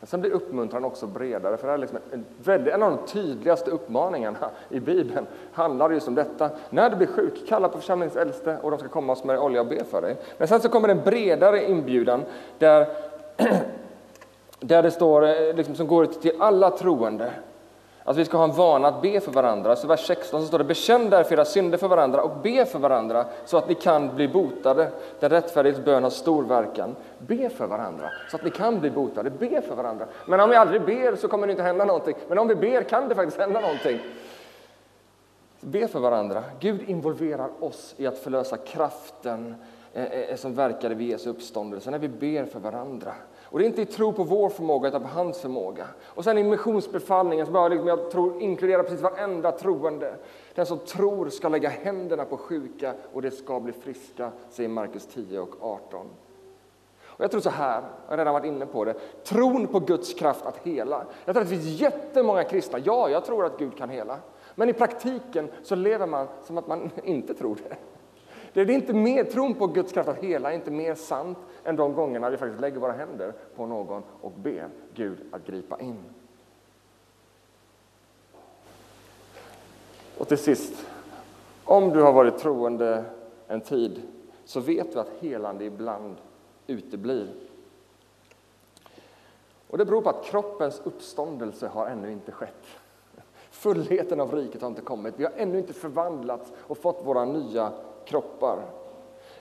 Men 0.00 0.06
sen 0.06 0.20
blir 0.20 0.30
uppmuntran 0.30 0.84
också 0.84 1.06
bredare, 1.06 1.56
för 1.56 1.66
det 1.66 1.72
är 1.72 1.78
liksom 1.78 1.98
en, 2.12 2.24
väldigt, 2.44 2.74
en 2.74 2.82
av 2.82 2.90
de 2.90 3.06
tydligaste 3.06 3.70
uppmaningarna 3.70 4.50
i 4.68 4.80
Bibeln 4.80 5.26
handlar 5.52 5.90
just 5.90 6.08
om 6.08 6.14
detta. 6.14 6.50
När 6.70 6.90
du 6.90 6.96
blir 6.96 7.06
sjuk, 7.06 7.48
kalla 7.48 7.68
på 7.68 7.78
församlingens 7.78 8.16
äldste 8.16 8.58
och 8.62 8.70
de 8.70 8.78
ska 8.80 8.88
komma 8.88 9.12
och 9.12 9.18
smörja 9.18 9.40
olja 9.40 9.60
och 9.60 9.66
be 9.66 9.84
för 9.84 10.02
dig. 10.02 10.16
Men 10.38 10.48
sen 10.48 10.60
så 10.60 10.68
kommer 10.68 10.88
en 10.88 11.00
bredare 11.04 11.70
inbjudan 11.70 12.24
där, 12.58 12.86
där 14.60 14.82
det 14.82 14.90
står, 14.90 15.24
eh, 15.26 15.54
liksom, 15.54 15.74
som 15.74 15.86
går 15.86 16.04
ut 16.04 16.22
till 16.22 16.42
alla 16.42 16.70
troende. 16.70 17.32
Att 18.04 18.16
vi 18.16 18.24
ska 18.24 18.36
ha 18.36 18.44
en 18.44 18.52
vana 18.52 18.88
att 18.88 19.02
be 19.02 19.20
för 19.20 19.32
varandra. 19.32 19.76
Så 19.76 19.86
vers 19.86 20.06
16 20.06 20.40
så 20.40 20.46
står 20.46 20.58
det 20.58 20.64
Bekänn 20.64 21.10
därför 21.10 21.34
era 21.34 21.44
synder 21.44 21.78
för 21.78 21.88
varandra 21.88 22.22
och 22.22 22.36
be 22.42 22.66
för 22.66 22.78
varandra 22.78 23.24
så 23.44 23.56
att 23.56 23.68
ni 23.68 23.74
kan 23.74 24.14
bli 24.16 24.28
botade. 24.28 24.90
Den 25.20 25.30
rättfärdighets 25.30 25.84
bön 25.84 26.02
har 26.02 26.10
stor 26.10 26.44
verkan. 26.44 26.96
Be 27.18 27.48
för 27.48 27.66
varandra 27.66 28.10
så 28.30 28.36
att 28.36 28.44
ni 28.44 28.50
kan 28.50 28.80
bli 28.80 28.90
botade. 28.90 29.30
Be 29.30 29.62
för 29.62 29.74
varandra. 29.74 30.06
Men 30.26 30.40
om 30.40 30.50
vi 30.50 30.56
aldrig 30.56 30.82
ber 30.82 31.16
så 31.16 31.28
kommer 31.28 31.46
det 31.46 31.50
inte 31.50 31.62
hända 31.62 31.84
någonting. 31.84 32.14
Men 32.28 32.38
om 32.38 32.48
vi 32.48 32.54
ber 32.54 32.82
kan 32.82 33.08
det 33.08 33.14
faktiskt 33.14 33.38
hända 33.38 33.60
någonting. 33.60 34.00
Be 35.60 35.88
för 35.88 36.00
varandra. 36.00 36.44
Gud 36.60 36.82
involverar 36.88 37.48
oss 37.60 37.94
i 37.96 38.06
att 38.06 38.18
förlösa 38.18 38.56
kraften 38.56 39.54
eh, 39.92 40.04
eh, 40.04 40.36
som 40.36 40.54
verkade 40.54 40.94
vid 40.94 41.08
Jesu 41.08 41.30
uppståndelse 41.30 41.90
när 41.90 41.98
vi 41.98 42.08
ber 42.08 42.44
för 42.44 42.60
varandra. 42.60 43.14
Och 43.50 43.58
det 43.58 43.64
är 43.64 43.66
inte 43.66 43.82
i 43.82 43.86
tro 43.86 44.12
på 44.12 44.24
vår 44.24 44.48
förmåga 44.48 44.88
utan 44.88 45.02
på 45.02 45.08
hans 45.08 45.38
förmåga. 45.38 45.86
Och 46.04 46.24
sen 46.24 46.38
i 46.38 46.44
missionsbefallningen 46.44 47.46
som 47.46 47.54
jag, 47.54 47.70
liksom, 47.70 47.88
jag 47.88 48.10
tror 48.10 48.42
inkluderar 48.42 48.82
precis 48.82 49.00
varenda 49.00 49.52
troende. 49.52 50.14
Den 50.54 50.66
som 50.66 50.78
tror 50.78 51.28
ska 51.28 51.48
lägga 51.48 51.68
händerna 51.68 52.24
på 52.24 52.36
sjuka 52.36 52.94
och 53.12 53.22
det 53.22 53.30
ska 53.30 53.60
bli 53.60 53.72
friska, 53.72 54.30
säger 54.50 54.68
Markus 54.68 55.06
10 55.06 55.40
och 55.40 55.54
18. 55.60 56.06
Och 57.20 57.24
jag 57.24 57.30
tror 57.30 57.40
så 57.40 57.50
här, 57.50 57.82
jag 58.04 58.12
har 58.12 58.18
redan 58.18 58.34
varit 58.34 58.46
inne 58.46 58.66
på 58.66 58.84
det, 58.84 58.94
tron 59.24 59.66
på 59.66 59.80
Guds 59.80 60.14
kraft 60.14 60.46
att 60.46 60.56
hela. 60.56 61.04
Jag 61.24 61.34
tror 61.34 61.42
att 61.42 61.50
det 61.50 61.56
finns 61.56 61.80
jättemånga 61.80 62.44
kristna, 62.44 62.78
ja, 62.78 63.10
jag 63.10 63.24
tror 63.24 63.44
att 63.44 63.58
Gud 63.58 63.76
kan 63.76 63.90
hela. 63.90 64.18
Men 64.54 64.68
i 64.68 64.72
praktiken 64.72 65.50
så 65.62 65.74
lever 65.74 66.06
man 66.06 66.26
som 66.44 66.58
att 66.58 66.66
man 66.66 66.90
inte 67.04 67.34
tror 67.34 67.58
det. 67.68 67.76
Det 68.52 68.60
är 68.60 68.70
inte 68.70 68.92
mer, 68.92 69.24
tron 69.24 69.54
på 69.54 69.66
Guds 69.66 69.92
kraft 69.92 70.08
att 70.08 70.16
hela 70.16 70.50
är 70.50 70.54
inte 70.54 70.70
mer 70.70 70.94
sant 70.94 71.38
än 71.64 71.76
de 71.76 71.94
gångerna 71.94 72.30
vi 72.30 72.36
faktiskt 72.36 72.60
lägger 72.60 72.80
våra 72.80 72.92
händer 72.92 73.32
på 73.56 73.66
någon 73.66 74.02
och 74.20 74.32
ber 74.32 74.68
Gud 74.94 75.18
att 75.32 75.46
gripa 75.46 75.80
in. 75.80 76.04
Och 80.18 80.28
till 80.28 80.38
sist, 80.38 80.86
om 81.64 81.90
du 81.90 82.02
har 82.02 82.12
varit 82.12 82.38
troende 82.38 83.04
en 83.46 83.60
tid 83.60 84.02
så 84.44 84.60
vet 84.60 84.92
du 84.92 85.00
att 85.00 85.10
helande 85.20 85.64
ibland 85.64 86.16
uteblir. 86.66 87.34
Och 89.68 89.78
det 89.78 89.84
beror 89.84 90.02
på 90.02 90.10
att 90.10 90.24
kroppens 90.24 90.80
uppståndelse 90.84 91.68
har 91.68 91.86
ännu 91.86 92.12
inte 92.12 92.32
skett. 92.32 92.66
Fullheten 93.50 94.20
av 94.20 94.34
riket 94.34 94.60
har 94.60 94.68
inte 94.68 94.82
kommit. 94.82 95.14
Vi 95.16 95.24
har 95.24 95.32
ännu 95.36 95.58
inte 95.58 95.72
förvandlats 95.72 96.52
och 96.58 96.78
fått 96.78 97.06
våra 97.06 97.24
nya 97.24 97.72
kroppar. 98.04 98.62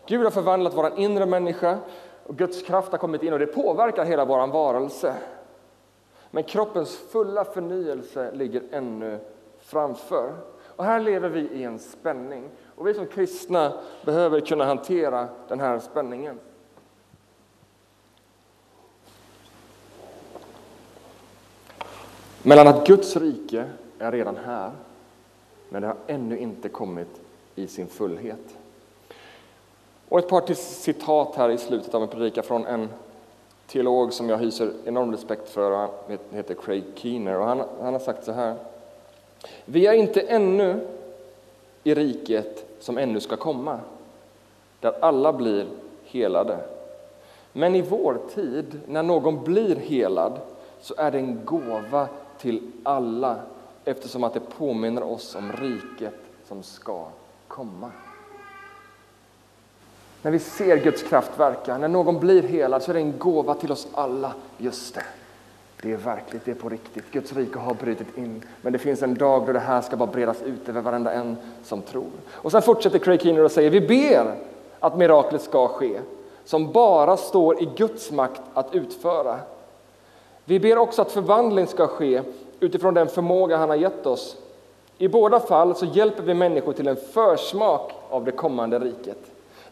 Gud 0.06 0.24
har 0.24 0.32
förvandlat 0.32 0.74
vår 0.74 1.00
inre 1.00 1.26
människa 1.26 1.78
och 2.24 2.38
Guds 2.38 2.62
kraft 2.62 2.92
har 2.92 2.98
kommit 2.98 3.24
in 3.24 3.34
och 3.34 3.40
det 3.40 3.48
påverkar 3.48 4.06
hela 4.06 4.26
vår 4.26 4.48
varelse. 4.48 5.16
Men 6.32 6.44
kroppens 6.44 6.98
fulla 6.98 7.46
förnyelse 7.46 8.32
ligger 8.32 8.64
ännu 8.72 9.20
framför. 9.60 10.34
Och 10.76 10.86
här 10.86 11.00
lever 11.00 11.30
vi 11.30 11.40
i 11.40 11.64
en 11.64 11.80
spänning. 11.80 12.50
Och 12.76 12.88
vi 12.88 12.94
som 12.94 13.06
kristna 13.06 13.74
behöver 14.06 14.40
kunna 14.40 14.66
hantera 14.66 15.28
den 15.48 15.60
här 15.60 15.80
spänningen. 15.80 16.40
Mellan 22.44 22.68
att 22.68 22.88
Guds 22.88 23.16
rike 23.16 23.70
är 24.00 24.12
redan 24.12 24.38
här, 24.38 24.72
men 25.70 25.82
det 25.82 25.88
har 25.88 25.98
ännu 26.08 26.38
inte 26.38 26.70
kommit 26.70 27.22
i 27.60 27.68
sin 27.68 27.88
fullhet. 27.88 28.58
Och 30.10 30.20
ett 30.20 30.30
par 30.30 30.42
till 30.42 30.56
citat 30.56 31.36
här 31.36 31.50
i 31.50 31.58
slutet 31.58 31.96
av 31.96 32.04
en 32.04 32.08
predika 32.08 32.44
från 32.44 32.66
en 32.66 32.90
teolog 33.68 34.14
som 34.14 34.30
jag 34.30 34.38
hyser 34.38 34.72
enorm 34.86 35.12
respekt 35.12 35.50
för. 35.50 35.72
Han 35.72 35.90
heter 36.32 36.54
Craig 36.54 36.84
Keener 36.96 37.40
och 37.40 37.46
han, 37.46 37.64
han 37.82 37.94
har 37.94 38.00
sagt 38.00 38.26
så 38.26 38.32
här. 38.32 38.56
Vi 39.66 39.88
är 39.88 39.94
inte 39.94 40.22
ännu 40.22 40.88
i 41.84 41.94
riket 41.94 42.66
som 42.80 42.98
ännu 42.98 43.20
ska 43.20 43.38
komma, 43.38 43.80
där 44.80 44.94
alla 45.02 45.34
blir 45.34 45.68
helade. 46.04 46.58
Men 47.54 47.76
i 47.76 47.82
vår 47.82 48.18
tid, 48.36 48.80
när 48.88 49.04
någon 49.04 49.44
blir 49.44 49.76
helad, 49.76 50.40
så 50.82 50.94
är 50.98 51.12
det 51.12 51.18
en 51.18 51.46
gåva 51.46 52.08
till 52.38 52.72
alla 52.84 53.36
eftersom 53.86 54.24
att 54.24 54.34
det 54.34 54.40
påminner 54.40 55.04
oss 55.04 55.36
om 55.36 55.52
riket 55.52 56.16
som 56.48 56.64
ska 56.64 57.06
komma. 57.50 57.92
När 60.22 60.32
vi 60.32 60.40
ser 60.40 60.78
Guds 60.78 61.04
kraft 61.04 61.32
verka, 61.40 61.78
när 61.78 61.88
någon 61.88 62.20
blir 62.20 62.44
helad 62.44 62.84
så 62.84 62.92
är 62.92 62.94
det 62.94 63.00
en 63.00 63.18
gåva 63.18 63.54
till 63.54 63.72
oss 63.72 63.88
alla. 63.94 64.34
Just 64.58 64.96
det, 64.96 65.04
det 65.82 65.92
är 65.92 65.98
verkligt, 65.98 66.46
det 66.46 66.52
är 66.52 66.56
på 66.56 66.70
riktigt. 66.70 67.12
Guds 67.12 67.34
rike 67.34 67.60
har 67.60 67.74
brutit 67.74 68.18
in, 68.18 68.44
men 68.62 68.74
det 68.74 68.80
finns 68.80 69.02
en 69.02 69.16
dag 69.16 69.46
då 69.46 69.54
det 69.54 69.60
här 69.60 69.82
ska 69.82 69.96
bara 69.96 70.12
bredas 70.12 70.42
ut 70.42 70.70
över 70.70 70.82
varenda 70.82 71.12
en 71.12 71.38
som 71.64 71.82
tror. 71.82 72.10
Och 72.32 72.52
sen 72.52 72.62
fortsätter 72.62 73.00
Craig 73.00 73.22
Keener 73.22 73.44
och 73.44 73.52
säger, 73.52 73.70
vi 73.70 73.82
ber 73.82 74.36
att 74.80 74.98
miraklet 74.98 75.42
ska 75.42 75.68
ske, 75.68 76.00
som 76.46 76.72
bara 76.72 77.18
står 77.18 77.64
i 77.64 77.70
Guds 77.76 78.12
makt 78.12 78.42
att 78.54 78.76
utföra. 78.76 79.40
Vi 80.46 80.60
ber 80.60 80.78
också 80.78 81.02
att 81.02 81.12
förvandling 81.12 81.68
ska 81.68 81.88
ske 81.88 82.22
utifrån 82.60 82.94
den 82.94 83.08
förmåga 83.08 83.58
han 83.58 83.70
har 83.70 83.76
gett 83.76 84.06
oss. 84.06 84.38
I 85.02 85.08
båda 85.08 85.40
fall 85.40 85.76
så 85.76 85.86
hjälper 85.86 86.24
vi 86.24 86.34
människor 86.34 86.74
till 86.74 86.88
en 86.88 86.96
försmak 86.96 87.92
av 88.10 88.26
det 88.26 88.32
kommande 88.32 88.80
riket. 88.80 89.18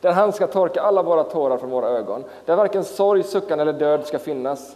Där 0.02 0.12
han 0.12 0.34
ska 0.34 0.48
torka 0.48 0.82
alla 0.82 1.04
våra 1.04 1.24
tårar 1.24 1.58
från 1.58 1.70
våra 1.70 1.88
ögon. 1.88 2.24
Där 2.46 2.56
varken 2.56 2.84
sorg, 2.84 3.24
suckan 3.24 3.60
eller 3.60 3.74
död 3.74 4.06
ska 4.06 4.20
finnas. 4.20 4.76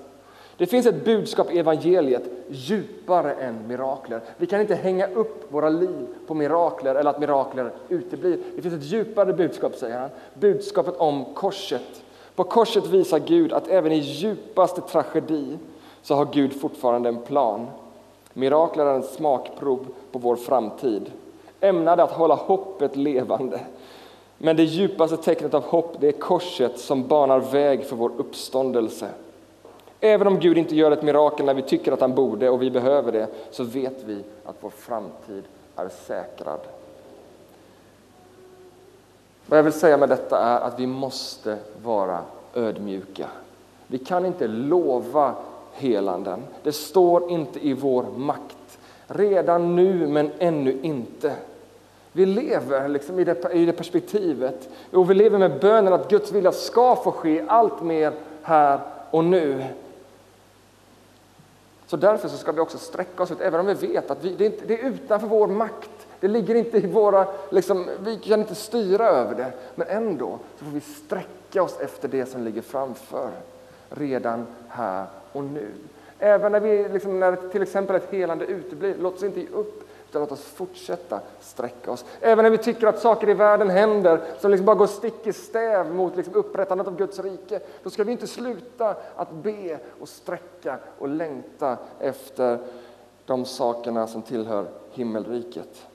Det 0.57 0.65
finns 0.65 0.85
ett 0.85 1.05
budskap 1.05 1.51
i 1.51 1.59
evangeliet 1.59 2.23
djupare 2.49 3.33
än 3.33 3.67
mirakler. 3.67 4.21
Vi 4.37 4.45
kan 4.45 4.61
inte 4.61 4.75
hänga 4.75 5.07
upp 5.07 5.53
våra 5.53 5.69
liv 5.69 6.07
på 6.27 6.33
mirakler 6.33 6.95
eller 6.95 7.09
att 7.09 7.19
mirakler 7.19 7.71
uteblir. 7.89 8.39
Det 8.55 8.61
finns 8.61 8.73
ett 8.73 8.83
djupare 8.83 9.33
budskap, 9.33 9.75
säger 9.75 9.99
han. 9.99 10.09
Budskapet 10.33 10.97
om 10.97 11.25
korset. 11.33 12.03
På 12.35 12.43
korset 12.43 12.87
visar 12.87 13.19
Gud 13.19 13.53
att 13.53 13.67
även 13.67 13.91
i 13.91 13.97
djupaste 13.97 14.81
tragedi 14.81 15.57
så 16.01 16.15
har 16.15 16.27
Gud 16.33 16.61
fortfarande 16.61 17.09
en 17.09 17.21
plan. 17.21 17.67
Mirakler 18.33 18.85
är 18.85 18.95
en 18.95 19.03
smakprov 19.03 19.87
på 20.11 20.19
vår 20.19 20.35
framtid, 20.35 21.11
ämnade 21.59 22.03
att 22.03 22.11
hålla 22.11 22.35
hoppet 22.35 22.95
levande. 22.95 23.59
Men 24.37 24.55
det 24.55 24.63
djupaste 24.63 25.17
tecknet 25.17 25.53
av 25.53 25.63
hopp 25.63 25.95
det 25.99 26.07
är 26.07 26.11
korset 26.11 26.79
som 26.79 27.07
banar 27.07 27.39
väg 27.39 27.85
för 27.85 27.95
vår 27.95 28.11
uppståndelse. 28.17 29.09
Även 29.99 30.27
om 30.27 30.39
Gud 30.39 30.57
inte 30.57 30.75
gör 30.75 30.91
ett 30.91 31.03
mirakel 31.03 31.45
när 31.45 31.53
vi 31.53 31.61
tycker 31.61 31.91
att 31.91 32.01
han 32.01 32.15
borde 32.15 32.49
och 32.49 32.61
vi 32.61 32.71
behöver 32.71 33.11
det, 33.11 33.27
så 33.51 33.63
vet 33.63 34.03
vi 34.03 34.23
att 34.45 34.55
vår 34.59 34.69
framtid 34.69 35.43
är 35.75 35.89
säkrad. 35.89 36.59
Vad 39.45 39.59
jag 39.59 39.63
vill 39.63 39.73
säga 39.73 39.97
med 39.97 40.09
detta 40.09 40.39
är 40.39 40.59
att 40.59 40.79
vi 40.79 40.87
måste 40.87 41.57
vara 41.83 42.19
ödmjuka. 42.55 43.27
Vi 43.87 43.97
kan 43.97 44.25
inte 44.25 44.47
lova 44.47 45.35
helanden. 45.73 46.43
Det 46.63 46.71
står 46.71 47.31
inte 47.31 47.67
i 47.67 47.73
vår 47.73 48.03
makt. 48.03 48.79
Redan 49.07 49.75
nu, 49.75 50.07
men 50.07 50.31
ännu 50.39 50.79
inte. 50.81 51.33
Vi 52.11 52.25
lever 52.25 52.87
liksom 52.87 53.19
i, 53.19 53.23
det, 53.23 53.53
i 53.53 53.65
det 53.65 53.73
perspektivet 53.73 54.69
och 54.91 55.09
vi 55.09 55.13
lever 55.13 55.37
med 55.39 55.59
bönen 55.59 55.93
att 55.93 56.09
Guds 56.09 56.31
vilja 56.31 56.51
ska 56.51 56.95
få 56.95 57.11
ske 57.11 57.43
allt 57.47 57.81
mer 57.81 58.13
här 58.41 58.79
och 59.11 59.23
nu. 59.23 59.63
Så 61.87 61.97
därför 61.97 62.29
så 62.29 62.37
ska 62.37 62.51
vi 62.51 62.59
också 62.59 62.77
sträcka 62.77 63.23
oss 63.23 63.31
ut, 63.31 63.41
även 63.41 63.59
om 63.59 63.65
vi 63.65 63.73
vet 63.73 64.11
att 64.11 64.23
vi, 64.23 64.35
det, 64.35 64.45
är 64.45 64.51
inte, 64.51 64.65
det 64.65 64.81
är 64.81 64.85
utanför 64.85 65.27
vår 65.27 65.47
makt. 65.47 66.07
Det 66.19 66.27
ligger 66.27 66.55
inte 66.55 66.77
i 66.77 66.87
våra, 66.87 67.27
liksom, 67.49 67.89
vi 67.99 68.17
kan 68.17 68.39
inte 68.39 68.55
styra 68.55 69.07
över 69.07 69.35
det, 69.35 69.51
men 69.75 69.87
ändå 69.87 70.39
så 70.59 70.65
får 70.65 70.71
vi 70.71 70.81
sträcka 70.81 71.63
oss 71.63 71.79
efter 71.79 72.07
det 72.07 72.25
som 72.25 72.43
ligger 72.43 72.61
framför, 72.61 73.29
redan 73.89 74.47
här 74.67 75.05
och 75.31 75.43
nu. 75.43 75.67
Även 76.19 76.51
när, 76.51 76.59
vi, 76.59 76.89
liksom, 76.89 77.19
när 77.19 77.35
till 77.35 77.61
exempel 77.61 77.95
ett 77.95 78.11
helande 78.11 78.45
uteblir, 78.45 78.95
låt 78.99 79.15
oss 79.15 79.23
inte 79.23 79.39
ge 79.39 79.47
upp, 79.47 79.83
utan 80.09 80.21
låt 80.21 80.31
oss 80.31 80.43
fortsätta 80.43 81.19
sträcka 81.39 81.91
oss. 81.91 82.05
Även 82.19 82.43
när 82.43 82.49
vi 82.49 82.57
tycker 82.57 82.87
att 82.87 82.99
saker 82.99 83.29
i 83.29 83.33
världen 83.33 83.69
händer 83.69 84.21
som 84.39 84.51
liksom 84.51 84.65
bara 84.65 84.75
går 84.75 84.87
stick 84.87 85.27
i 85.27 85.33
stäv 85.33 85.93
mot 85.93 86.15
liksom 86.15 86.35
upprättandet 86.35 86.87
av 86.87 86.97
Guds 86.97 87.19
rike, 87.19 87.59
då 87.83 87.89
ska 87.89 88.03
vi 88.03 88.11
inte 88.11 88.27
sluta 88.27 88.95
att 89.15 89.31
be 89.31 89.79
och 89.99 90.09
sträcka 90.09 90.77
och 90.99 91.07
längta 91.07 91.77
efter 91.99 92.59
de 93.25 93.45
sakerna 93.45 94.07
som 94.07 94.21
tillhör 94.21 94.65
himmelriket. 94.91 95.87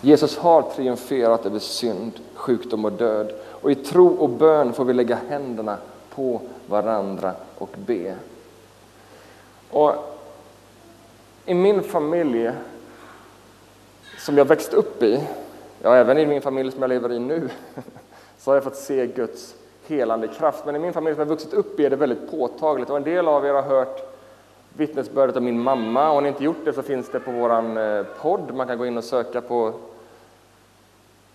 Jesus 0.00 0.36
har 0.36 0.62
triumferat 0.62 1.46
över 1.46 1.58
synd, 1.58 2.12
sjukdom 2.34 2.84
och 2.84 2.92
död 2.92 3.32
och 3.50 3.70
i 3.70 3.74
tro 3.74 4.08
och 4.08 4.28
bön 4.28 4.72
får 4.72 4.84
vi 4.84 4.92
lägga 4.92 5.18
händerna 5.28 5.76
på 6.14 6.40
varandra 6.66 7.34
och 7.58 7.70
be. 7.86 8.14
Och 9.70 9.94
I 11.46 11.54
min 11.54 11.82
familj, 11.82 12.50
som 14.18 14.38
jag 14.38 14.44
växt 14.44 14.72
upp 14.72 15.02
i, 15.02 15.20
ja 15.82 15.96
även 15.96 16.18
i 16.18 16.26
min 16.26 16.42
familj 16.42 16.72
som 16.72 16.82
jag 16.82 16.88
lever 16.88 17.12
i 17.12 17.18
nu, 17.18 17.48
så 18.38 18.50
har 18.50 18.56
jag 18.56 18.64
fått 18.64 18.76
se 18.76 19.06
Guds 19.06 19.54
helande 19.86 20.28
kraft. 20.28 20.66
Men 20.66 20.76
i 20.76 20.78
min 20.78 20.92
familj 20.92 21.14
som 21.14 21.20
jag 21.20 21.26
vuxit 21.26 21.54
upp 21.54 21.80
i 21.80 21.84
är 21.84 21.90
det 21.90 21.96
väldigt 21.96 22.30
påtagligt 22.30 22.90
och 22.90 22.96
en 22.96 23.02
del 23.02 23.28
av 23.28 23.46
er 23.46 23.52
har 23.52 23.62
hört 23.62 24.15
vittnesbördet 24.76 25.36
av 25.36 25.42
min 25.42 25.60
mamma. 25.60 26.10
Om 26.10 26.22
ni 26.22 26.28
inte 26.28 26.44
gjort 26.44 26.64
det 26.64 26.72
så 26.72 26.82
finns 26.82 27.08
det 27.08 27.20
på 27.20 27.30
vår 27.30 27.78
eh, 27.78 28.06
podd. 28.20 28.54
Man 28.54 28.66
kan 28.66 28.78
gå 28.78 28.86
in 28.86 28.96
och 28.96 29.04
söka 29.04 29.40
på 29.40 29.72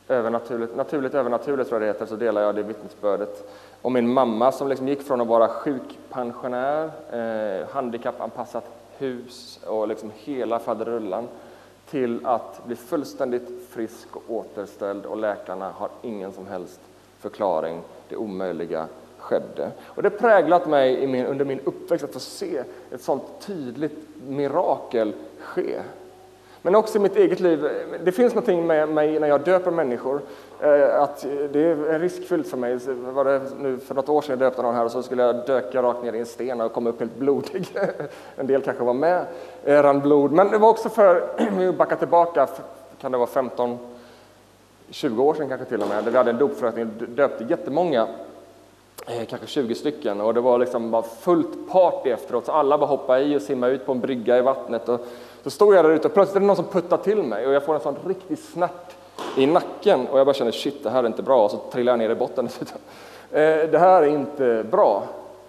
övernaturligt, 0.07 0.75
naturligt 0.75 1.13
övernaturligt 1.13 1.69
tror 1.69 1.81
jag 1.81 1.89
det 1.89 1.93
heter, 1.93 2.05
så 2.05 2.15
delar 2.15 2.41
jag 2.41 2.55
det 2.55 2.63
vittnesbördet. 2.63 3.51
om 3.81 3.93
min 3.93 4.13
mamma 4.13 4.51
som 4.51 4.67
liksom 4.67 4.87
gick 4.87 5.01
från 5.01 5.21
att 5.21 5.27
vara 5.27 5.47
sjukpensionär, 5.47 6.91
eh, 7.11 7.67
handikappanpassat 7.69 8.65
hus 8.97 9.59
och 9.67 9.87
liksom 9.87 10.11
hela 10.15 10.59
faderullan 10.59 11.27
till 11.89 12.25
att 12.25 12.65
bli 12.65 12.75
fullständigt 12.75 13.69
frisk 13.69 14.15
och 14.15 14.23
återställd 14.27 15.05
och 15.05 15.17
läkarna 15.17 15.71
har 15.71 15.89
ingen 16.01 16.31
som 16.31 16.47
helst 16.47 16.79
förklaring. 17.19 17.81
Det 18.09 18.15
omöjliga 18.15 18.87
skedde. 19.21 19.71
Och 19.85 20.03
det 20.03 20.09
präglat 20.09 20.67
mig 20.67 21.07
min, 21.07 21.25
under 21.25 21.45
min 21.45 21.59
uppväxt 21.63 22.05
att 22.05 22.13
få 22.13 22.19
se 22.19 22.63
ett 22.91 23.01
sånt 23.01 23.23
tydligt 23.39 24.07
mirakel 24.27 25.13
ske. 25.39 25.79
Men 26.61 26.75
också 26.75 26.97
i 26.97 27.01
mitt 27.01 27.15
eget 27.15 27.39
liv, 27.39 27.69
det 28.03 28.11
finns 28.11 28.33
någonting 28.33 28.67
med 28.67 28.89
mig 28.89 29.19
när 29.19 29.27
jag 29.27 29.41
döper 29.41 29.71
människor, 29.71 30.21
eh, 30.59 31.01
att 31.01 31.25
det 31.51 31.59
är 31.59 31.99
riskfyllt 31.99 32.47
för 32.47 32.57
mig. 32.57 32.79
Var 32.87 33.25
det 33.25 33.41
nu 33.59 33.77
för 33.77 33.95
något 33.95 34.09
år 34.09 34.21
sedan 34.21 34.39
jag 34.39 34.39
döpte 34.39 34.61
någon 34.61 34.75
här 34.75 34.85
och 34.85 34.91
så 34.91 35.03
skulle 35.03 35.23
jag 35.23 35.45
döka 35.45 35.83
rakt 35.83 36.03
ner 36.03 36.13
i 36.13 36.19
en 36.19 36.25
sten 36.25 36.61
och 36.61 36.73
komma 36.73 36.89
upp 36.89 36.99
helt 36.99 37.15
blodig. 37.15 37.67
En 38.35 38.47
del 38.47 38.61
kanske 38.61 38.83
var 38.83 38.93
med, 38.93 39.25
rann 39.65 39.99
blod. 39.99 40.31
Men 40.31 40.51
det 40.51 40.57
var 40.57 40.69
också 40.69 40.89
för, 40.89 41.23
vi 41.57 41.71
backar 41.71 41.95
tillbaka, 41.95 42.47
kan 43.01 43.11
det 43.11 43.17
vara 43.17 43.29
15, 43.29 43.77
20 44.89 45.23
år 45.23 45.33
sedan 45.33 45.49
kanske 45.49 45.65
till 45.65 45.81
och 45.81 45.89
med, 45.89 46.03
där 46.03 46.11
vi 46.11 46.17
hade 46.17 46.31
en 46.31 46.37
dopförrättning 46.37 46.85
och 46.85 47.09
döpte 47.09 47.43
jättemånga 47.43 48.07
eh, 49.19 49.25
kanske 49.25 49.47
20 49.47 49.75
stycken 49.75 50.21
och 50.21 50.33
det 50.33 50.41
var 50.41 50.59
liksom 50.59 50.91
bara 50.91 51.03
fullt 51.03 51.71
party 51.71 52.09
efteråt 52.09 52.45
så 52.45 52.51
alla 52.51 52.77
bara 52.77 52.87
hoppade 52.87 53.23
i 53.23 53.37
och 53.37 53.41
simmade 53.41 53.73
ut 53.73 53.85
på 53.85 53.91
en 53.91 53.99
brygga 53.99 54.37
i 54.37 54.41
vattnet 54.41 54.89
och 54.89 54.99
så 55.43 55.49
stod 55.49 55.75
jag 55.75 55.85
där 55.85 55.91
ute 55.91 56.07
och 56.07 56.13
plötsligt 56.13 56.35
är 56.35 56.39
det 56.39 56.45
någon 56.45 56.55
som 56.55 56.65
puttar 56.65 56.97
till 56.97 57.23
mig 57.23 57.47
och 57.47 57.53
jag 57.53 57.63
får 57.65 57.75
en 57.75 57.81
sån 57.81 57.95
riktig 58.05 58.37
snärt 58.37 58.95
i 59.35 59.45
nacken 59.45 60.07
och 60.07 60.19
jag 60.19 60.25
bara 60.25 60.33
kände 60.33 60.51
shit, 60.51 60.83
det 60.83 60.89
här 60.89 61.03
är 61.03 61.07
inte 61.07 61.23
bra. 61.23 61.45
Och 61.45 61.51
så 61.51 61.57
trillade 61.57 62.03
jag 62.03 62.09
ner 62.09 62.15
i 62.15 62.19
botten 62.19 62.45
dessutom. 62.45 62.77
Eh, 63.33 63.69
det 63.69 63.79
här 63.79 64.03
är 64.03 64.07
inte 64.07 64.65
bra. 64.71 65.03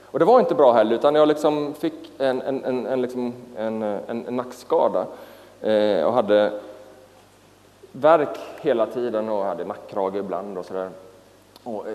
Och 0.04 0.18
det 0.18 0.24
var 0.24 0.40
inte 0.40 0.54
bra 0.54 0.72
heller, 0.72 0.94
utan 0.94 1.14
jag 1.14 1.28
liksom 1.28 1.74
fick 1.74 2.10
en, 2.18 2.42
en, 2.42 2.64
en, 2.64 2.86
en, 2.86 3.02
liksom 3.02 3.34
en, 3.56 3.82
en, 3.82 4.26
en 4.26 4.36
nackskada 4.36 5.06
eh, 5.60 6.04
och 6.04 6.12
hade 6.12 6.52
värk 7.92 8.38
hela 8.60 8.86
tiden 8.86 9.28
och 9.28 9.44
hade 9.44 9.64
nackkrage 9.64 10.16
ibland 10.16 10.58
och 10.58 10.64
sådär. 10.64 10.90
Och, 11.64 11.88
eh, 11.88 11.94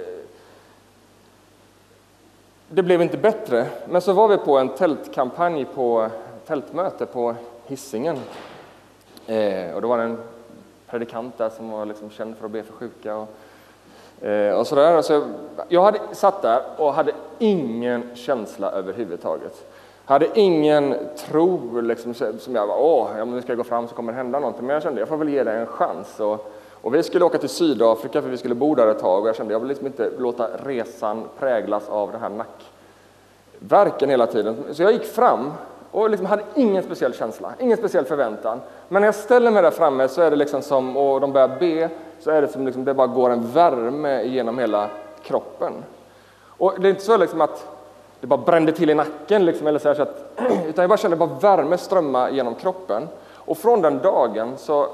det 2.70 2.84
blev 2.84 3.02
inte 3.02 3.18
bättre, 3.18 3.66
men 3.90 4.02
så 4.02 4.14
var 4.14 4.28
vi 4.28 4.38
på 4.38 4.58
en 4.58 4.70
tältkampanj 4.70 5.66
på 5.66 6.10
tältmöte 6.46 7.06
på 7.06 7.36
Hisingen. 7.66 8.18
Eh, 9.28 9.76
och 9.76 9.82
då 9.82 9.88
var 9.88 9.98
det 9.98 10.04
en 10.04 10.18
predikant 10.88 11.38
där 11.38 11.50
som 11.50 11.72
var 11.72 11.86
liksom 11.86 12.10
känd 12.10 12.38
för 12.38 12.46
att 12.46 12.52
be 12.52 12.64
för 12.64 12.74
sjuka. 12.74 13.16
Och, 13.16 14.26
eh, 14.28 14.60
och 14.60 14.68
sådär. 14.68 15.02
Så 15.02 15.24
jag 15.68 15.84
hade 15.84 16.00
satt 16.12 16.42
där 16.42 16.62
och 16.78 16.94
hade 16.94 17.12
ingen 17.40 18.16
känsla 18.16 18.72
överhuvudtaget. 18.72 19.66
Hade 20.06 20.40
ingen 20.40 20.96
tro 21.18 21.82
liksom, 21.82 22.14
som 22.14 22.56
jag 22.56 22.68
var, 22.68 22.78
åh, 22.78 23.22
om 23.22 23.32
nu 23.32 23.42
ska 23.42 23.52
jag 23.52 23.58
gå 23.58 23.64
fram 23.64 23.88
så 23.88 23.96
kommer 23.96 24.12
det 24.12 24.18
hända 24.18 24.40
någonting. 24.40 24.66
Men 24.66 24.74
jag 24.74 24.84
kände, 24.84 25.02
jag 25.02 25.08
får 25.08 25.18
väl 25.18 25.30
ge 25.30 25.44
det 25.44 25.52
en 25.52 25.66
chans. 25.66 26.20
Och, 26.20 26.54
och 26.88 26.94
vi 26.94 27.04
skulle 27.04 27.26
åka 27.26 27.38
till 27.38 27.50
Sydafrika 27.50 28.22
för 28.22 28.30
vi 28.30 28.38
skulle 28.38 28.56
bo 28.56 28.76
där 28.76 28.88
ett 28.88 29.00
tag 29.00 29.22
och 29.22 29.28
jag 29.28 29.36
kände, 29.36 29.54
jag 29.54 29.60
vill 29.60 29.70
liksom 29.70 29.88
inte 29.88 30.12
låta 30.18 30.48
resan 30.66 31.24
präglas 31.40 31.90
av 31.90 32.12
den 32.12 32.22
här 32.22 32.30
nackverken 33.60 34.10
hela 34.10 34.28
tiden. 34.28 34.56
Så 34.72 34.84
jag 34.84 34.92
gick 34.92 35.04
fram 35.04 35.54
och 35.92 36.10
liksom 36.10 36.26
hade 36.26 36.44
ingen 36.56 36.84
speciell 36.84 37.14
känsla, 37.14 37.54
ingen 37.60 37.78
speciell 37.78 38.06
förväntan. 38.06 38.60
Men 38.88 39.02
när 39.02 39.08
jag 39.08 39.16
ställer 39.16 39.52
mig 39.52 39.62
där 39.62 39.72
framme 39.72 40.08
så 40.08 40.22
är 40.22 40.30
det 40.30 40.36
liksom 40.36 40.62
som, 40.62 40.98
och 40.98 41.22
de 41.22 41.34
börjar 41.34 41.58
be, 41.60 41.90
så 42.20 42.32
är 42.32 42.42
det 42.42 42.48
som 42.48 42.66
liksom, 42.66 42.86
det 42.86 42.94
bara 42.94 43.08
går 43.08 43.30
en 43.30 43.52
värme 43.52 44.24
genom 44.24 44.60
hela 44.60 44.90
kroppen. 45.24 45.74
Och 46.46 46.74
det 46.80 46.88
är 46.88 46.90
inte 46.90 47.04
så 47.04 47.18
liksom 47.18 47.42
att 47.42 47.68
det 48.20 48.28
bara 48.28 48.42
brände 48.42 48.72
till 48.72 48.90
i 48.90 48.94
nacken, 48.94 49.46
liksom, 49.46 49.68
eller 49.68 49.80
så, 49.80 49.96
så 49.96 50.02
att, 50.02 50.32
utan 50.68 50.84
jag 50.84 50.90
bara 50.90 50.98
kände 50.98 51.18
bara 51.18 51.30
värme 51.42 51.78
strömma 51.78 52.30
genom 52.30 52.56
kroppen. 52.56 53.08
Och 53.34 53.58
från 53.58 53.82
den 53.82 54.00
dagen 54.00 54.54
så 54.58 54.88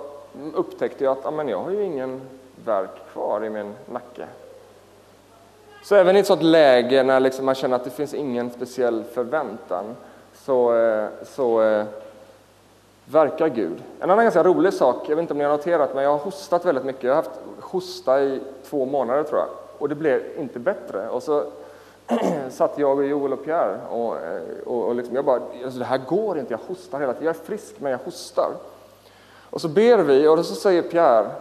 upptäckte 0.53 1.03
jag 1.03 1.11
att 1.17 1.25
amen, 1.25 1.47
jag 1.47 1.59
har 1.59 1.71
ju 1.71 1.83
ingen 1.83 2.21
verk 2.65 3.11
kvar 3.13 3.45
i 3.45 3.49
min 3.49 3.73
nacke. 3.85 4.27
Så 5.83 5.95
även 5.95 6.15
i 6.15 6.19
ett 6.19 6.27
sådant 6.27 6.43
läge 6.43 7.03
när 7.03 7.19
liksom 7.19 7.45
man 7.45 7.55
känner 7.55 7.75
att 7.75 7.83
det 7.83 7.89
finns 7.89 8.13
ingen 8.13 8.51
speciell 8.51 9.03
förväntan 9.03 9.85
så, 10.33 10.75
eh, 10.75 11.07
så 11.25 11.61
eh, 11.61 11.85
verkar 13.05 13.47
Gud. 13.47 13.83
En 13.99 14.09
annan 14.09 14.25
ganska 14.25 14.43
rolig 14.43 14.73
sak, 14.73 15.09
jag 15.09 15.15
vet 15.15 15.23
inte 15.23 15.33
om 15.33 15.37
ni 15.37 15.43
har 15.43 15.51
noterat, 15.51 15.95
men 15.95 16.03
jag 16.03 16.11
har 16.11 16.17
hostat 16.17 16.65
väldigt 16.65 16.85
mycket. 16.85 17.03
Jag 17.03 17.11
har 17.11 17.23
haft 17.23 17.39
hosta 17.59 18.23
i 18.23 18.41
två 18.69 18.85
månader 18.85 19.23
tror 19.23 19.39
jag 19.39 19.49
och 19.83 19.89
det 19.89 19.95
blev 19.95 20.21
inte 20.37 20.59
bättre. 20.59 21.09
Och 21.09 21.23
så 21.23 21.43
satt 22.49 22.77
jag 22.77 22.97
och 22.97 23.05
Joel 23.05 23.33
och 23.33 23.45
Pierre 23.45 23.79
och, 23.89 24.17
eh, 24.17 24.41
och, 24.65 24.83
och 24.87 24.95
liksom, 24.95 25.15
jag 25.15 25.25
bara, 25.25 25.41
alltså 25.63 25.79
det 25.79 25.85
här 25.85 25.97
går 25.97 26.39
inte, 26.39 26.53
jag 26.53 26.59
hostar 26.67 26.99
hela 26.99 27.13
tiden. 27.13 27.25
Jag 27.25 27.35
är 27.35 27.39
frisk 27.39 27.75
men 27.79 27.91
jag 27.91 27.99
hostar. 27.99 28.49
Och 29.53 29.61
så 29.61 29.67
ber 29.67 29.97
vi 29.97 30.27
och 30.27 30.45
så 30.45 30.55
säger 30.55 30.81
Pierre, 30.81 31.31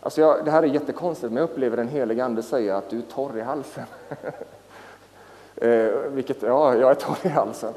alltså 0.00 0.20
jag, 0.20 0.44
det 0.44 0.50
här 0.50 0.62
är 0.62 0.66
jättekonstigt 0.66 1.32
men 1.32 1.36
jag 1.36 1.50
upplever 1.50 1.76
den 1.76 1.88
helige 1.88 2.24
Ande 2.24 2.42
säga 2.42 2.76
att 2.76 2.90
du 2.90 2.98
är 2.98 3.02
torr 3.02 3.38
i 3.38 3.40
halsen. 3.40 3.84
eh, 5.56 5.90
vilket, 6.08 6.42
ja, 6.42 6.74
jag 6.76 6.90
är 6.90 6.94
torr 6.94 7.18
i 7.22 7.28
halsen. 7.28 7.72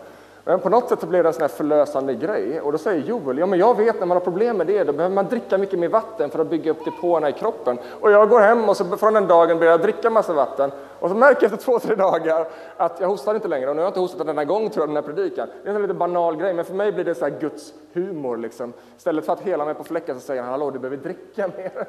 Men 0.46 0.60
på 0.60 0.70
något 0.70 0.90
sätt 0.90 1.00
så 1.00 1.06
blev 1.06 1.24
det 1.24 1.30
en 1.30 1.34
sån 1.34 1.42
här 1.42 1.48
förlösande 1.48 2.14
grej. 2.14 2.62
Och 2.62 2.72
då 2.72 2.78
säger 2.78 3.02
Joel, 3.02 3.38
ja 3.38 3.46
men 3.46 3.60
jag 3.60 3.78
vet 3.78 4.00
när 4.00 4.06
man 4.06 4.18
har 4.18 4.24
problem 4.24 4.58
med 4.58 4.68
det, 4.68 4.84
då 4.84 4.94
behöver 4.94 5.16
man 5.16 5.28
dricka 5.28 5.58
mycket 5.58 5.80
mer 5.80 5.88
vatten 5.88 6.30
för 6.30 6.40
att 6.40 6.50
bygga 6.50 6.72
upp 6.72 6.86
depåerna 6.86 7.30
i 7.30 7.34
kroppen. 7.34 7.80
Och 8.02 8.12
jag 8.12 8.30
går 8.30 8.40
hem 8.40 8.70
och 8.70 8.78
så 8.78 8.98
från 8.98 9.14
den 9.14 9.28
dagen 9.28 9.60
börjar 9.60 9.72
jag 9.72 9.82
dricka 9.82 10.10
massa 10.10 10.34
vatten. 10.34 10.72
Och 11.00 11.10
så 11.10 11.16
märker 11.16 11.44
jag 11.44 11.54
efter 11.54 11.66
två, 11.66 11.80
tre 11.80 11.96
dagar 11.96 12.48
att 12.78 13.00
jag 13.00 13.08
hostar 13.08 13.36
inte 13.36 13.48
längre. 13.48 13.70
Och 13.70 13.76
nu 13.76 13.82
har 13.82 13.86
jag 13.86 13.90
inte 13.90 14.00
hostat 14.00 14.22
en 14.22 14.30
enda 14.30 14.46
gång 14.46 14.70
tror 14.70 14.82
jag, 14.82 14.90
den 14.90 14.96
här 14.96 15.14
predikan. 15.14 15.48
Det 15.64 15.70
är 15.70 15.76
en 15.76 15.82
lite 15.82 15.94
banal 15.94 16.38
grej, 16.38 16.54
men 16.54 16.66
för 16.66 16.74
mig 16.74 16.92
blir 16.92 17.06
det 17.06 17.16
så 17.16 17.26
här 17.26 17.40
Guds 17.40 17.74
humor 17.94 18.38
liksom. 18.38 18.74
Istället 18.98 19.26
för 19.26 19.34
att 19.34 19.42
hela 19.42 19.66
mig 19.66 19.74
på 19.74 19.84
fläcken 19.84 20.16
så 20.16 20.22
säger 20.22 20.42
han, 20.42 20.52
hallå 20.52 20.72
du 20.72 20.80
behöver 20.80 21.04
dricka 21.04 21.50
mer, 21.58 21.88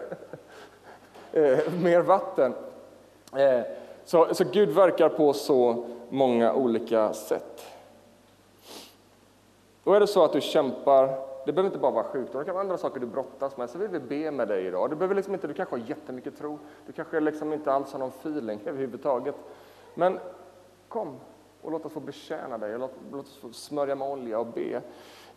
eh, 1.32 1.72
mer 1.82 2.00
vatten. 2.00 2.54
Eh, 3.36 3.60
så, 4.04 4.34
så 4.34 4.44
Gud 4.52 4.68
verkar 4.68 5.08
på 5.08 5.32
så 5.32 5.86
många 6.08 6.54
olika 6.54 7.12
sätt. 7.12 7.73
Då 9.84 9.92
är 9.92 10.00
det 10.00 10.06
så 10.06 10.24
att 10.24 10.32
du 10.32 10.40
kämpar, 10.40 11.06
det 11.46 11.52
behöver 11.52 11.66
inte 11.66 11.78
bara 11.78 11.92
vara 11.92 12.04
sjukdom, 12.04 12.38
det 12.38 12.44
kan 12.44 12.54
vara 12.54 12.64
andra 12.64 12.78
saker 12.78 13.00
du 13.00 13.06
brottas 13.06 13.56
med, 13.56 13.70
så 13.70 13.78
vill 13.78 13.88
vi 13.88 14.00
be 14.00 14.30
med 14.30 14.48
dig 14.48 14.66
idag. 14.66 14.90
Du, 14.90 14.96
behöver 14.96 15.14
liksom 15.14 15.34
inte, 15.34 15.46
du 15.46 15.54
kanske 15.54 15.76
har 15.76 15.82
jättemycket 15.86 16.38
tro, 16.38 16.58
du 16.86 16.92
kanske 16.92 17.20
liksom 17.20 17.52
inte 17.52 17.72
alls 17.72 17.92
har 17.92 17.98
någon 17.98 18.08
feeling 18.08 18.60
överhuvudtaget. 18.66 19.34
Men 19.94 20.18
kom 20.88 21.20
och 21.62 21.70
låt 21.70 21.86
oss 21.86 21.92
få 21.92 22.00
betjäna 22.00 22.58
dig, 22.58 22.78
låt, 22.78 22.92
låt 23.12 23.26
oss 23.26 23.38
få 23.38 23.52
smörja 23.52 23.94
med 23.94 24.08
olja 24.08 24.38
och 24.38 24.46
be. 24.46 24.82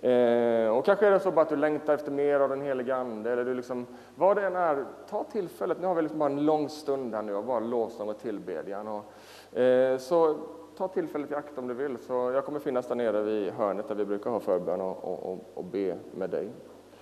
Eh, 0.10 0.70
och 0.70 0.86
kanske 0.86 1.08
är 1.08 1.12
det 1.12 1.20
så 1.20 1.32
bara 1.32 1.42
att 1.42 1.50
du 1.50 1.56
längtar 1.56 1.94
efter 1.94 2.12
mer 2.12 2.40
av 2.40 2.50
den 2.50 2.62
heliga 2.62 2.96
Ande, 2.96 3.32
eller 3.32 3.46
du 3.46 3.54
liksom, 3.54 3.86
vad 4.16 4.38
det 4.38 4.46
än 4.46 4.56
är, 4.56 4.86
ta 5.10 5.24
tillfället. 5.24 5.78
Nu 5.82 5.88
har 5.88 5.96
vi 5.96 6.02
liksom 6.02 6.20
bara 6.20 6.30
en 6.30 6.46
lång 6.46 6.70
stund 6.70 7.16
här 7.16 7.22
nu 7.22 7.36
av 7.36 7.46
bara 7.46 7.60
lovsång 7.60 8.10
och 8.10 8.20
tillbedjan. 8.20 8.88
Och, 8.88 9.60
eh, 9.60 9.98
så 9.98 10.36
ta 10.78 10.88
tillfället 10.88 11.32
i 11.32 11.36
akt 11.36 11.58
om 11.58 11.68
du 11.68 11.74
vill, 11.74 11.98
så 11.98 12.14
jag 12.14 12.46
kommer 12.46 12.60
finnas 12.60 12.88
där 12.88 12.96
nere 12.96 13.22
vid 13.22 13.54
hörnet 13.54 13.88
där 13.88 13.96
vi 13.96 14.06
brukar 14.06 14.30
ha 14.30 14.40
förbön 14.40 14.82
och, 14.82 15.04
och, 15.04 15.40
och 15.54 15.64
be 15.64 15.98
med 16.12 16.30
dig. 16.30 16.50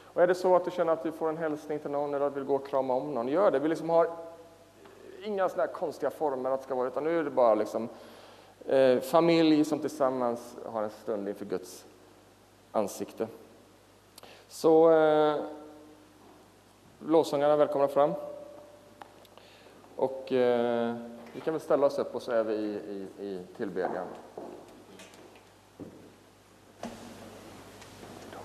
Och 0.03 0.21
är 0.21 0.27
det 0.27 0.35
så 0.35 0.55
att 0.55 0.65
du 0.65 0.71
känner 0.71 0.93
att 0.93 1.03
du 1.03 1.11
får 1.11 1.29
en 1.29 1.37
hälsning 1.37 1.79
till 1.79 1.91
någon 1.91 2.13
eller 2.13 2.25
att 2.25 2.33
du 2.33 2.39
vill 2.39 2.47
gå 2.47 2.55
och 2.55 2.67
krama 2.67 2.93
om 2.93 3.13
någon, 3.13 3.27
gör 3.27 3.51
det. 3.51 3.59
Vi 3.59 3.67
liksom 3.67 3.89
har 3.89 4.09
inga 5.23 5.49
sådana 5.49 5.67
konstiga 5.67 6.09
former 6.09 6.51
att 6.51 6.59
det 6.59 6.65
ska 6.65 6.75
vara, 6.75 6.87
utan 6.87 7.03
nu 7.03 7.19
är 7.19 7.23
det 7.23 7.29
bara 7.29 7.55
liksom, 7.55 7.89
eh, 8.65 8.99
familj 8.99 9.65
som 9.65 9.79
tillsammans 9.79 10.57
har 10.65 10.83
en 10.83 10.89
stund 10.89 11.29
inför 11.29 11.45
Guds 11.45 11.85
ansikte. 12.71 13.27
Så 14.47 14.91
eh, 14.91 15.35
lovsångarna 16.99 17.55
välkomna 17.55 17.87
fram. 17.87 18.13
Och 19.95 20.33
eh, 20.33 20.95
vi 21.35 21.41
kan 21.41 21.53
väl 21.53 21.61
ställa 21.61 21.85
oss 21.85 21.99
upp 21.99 22.15
och 22.15 22.21
så 22.21 22.31
är 22.31 22.43
vi 22.43 22.53
i, 22.53 22.79
i, 23.19 23.25
i 23.25 23.41
tillbedjan. 23.57 24.07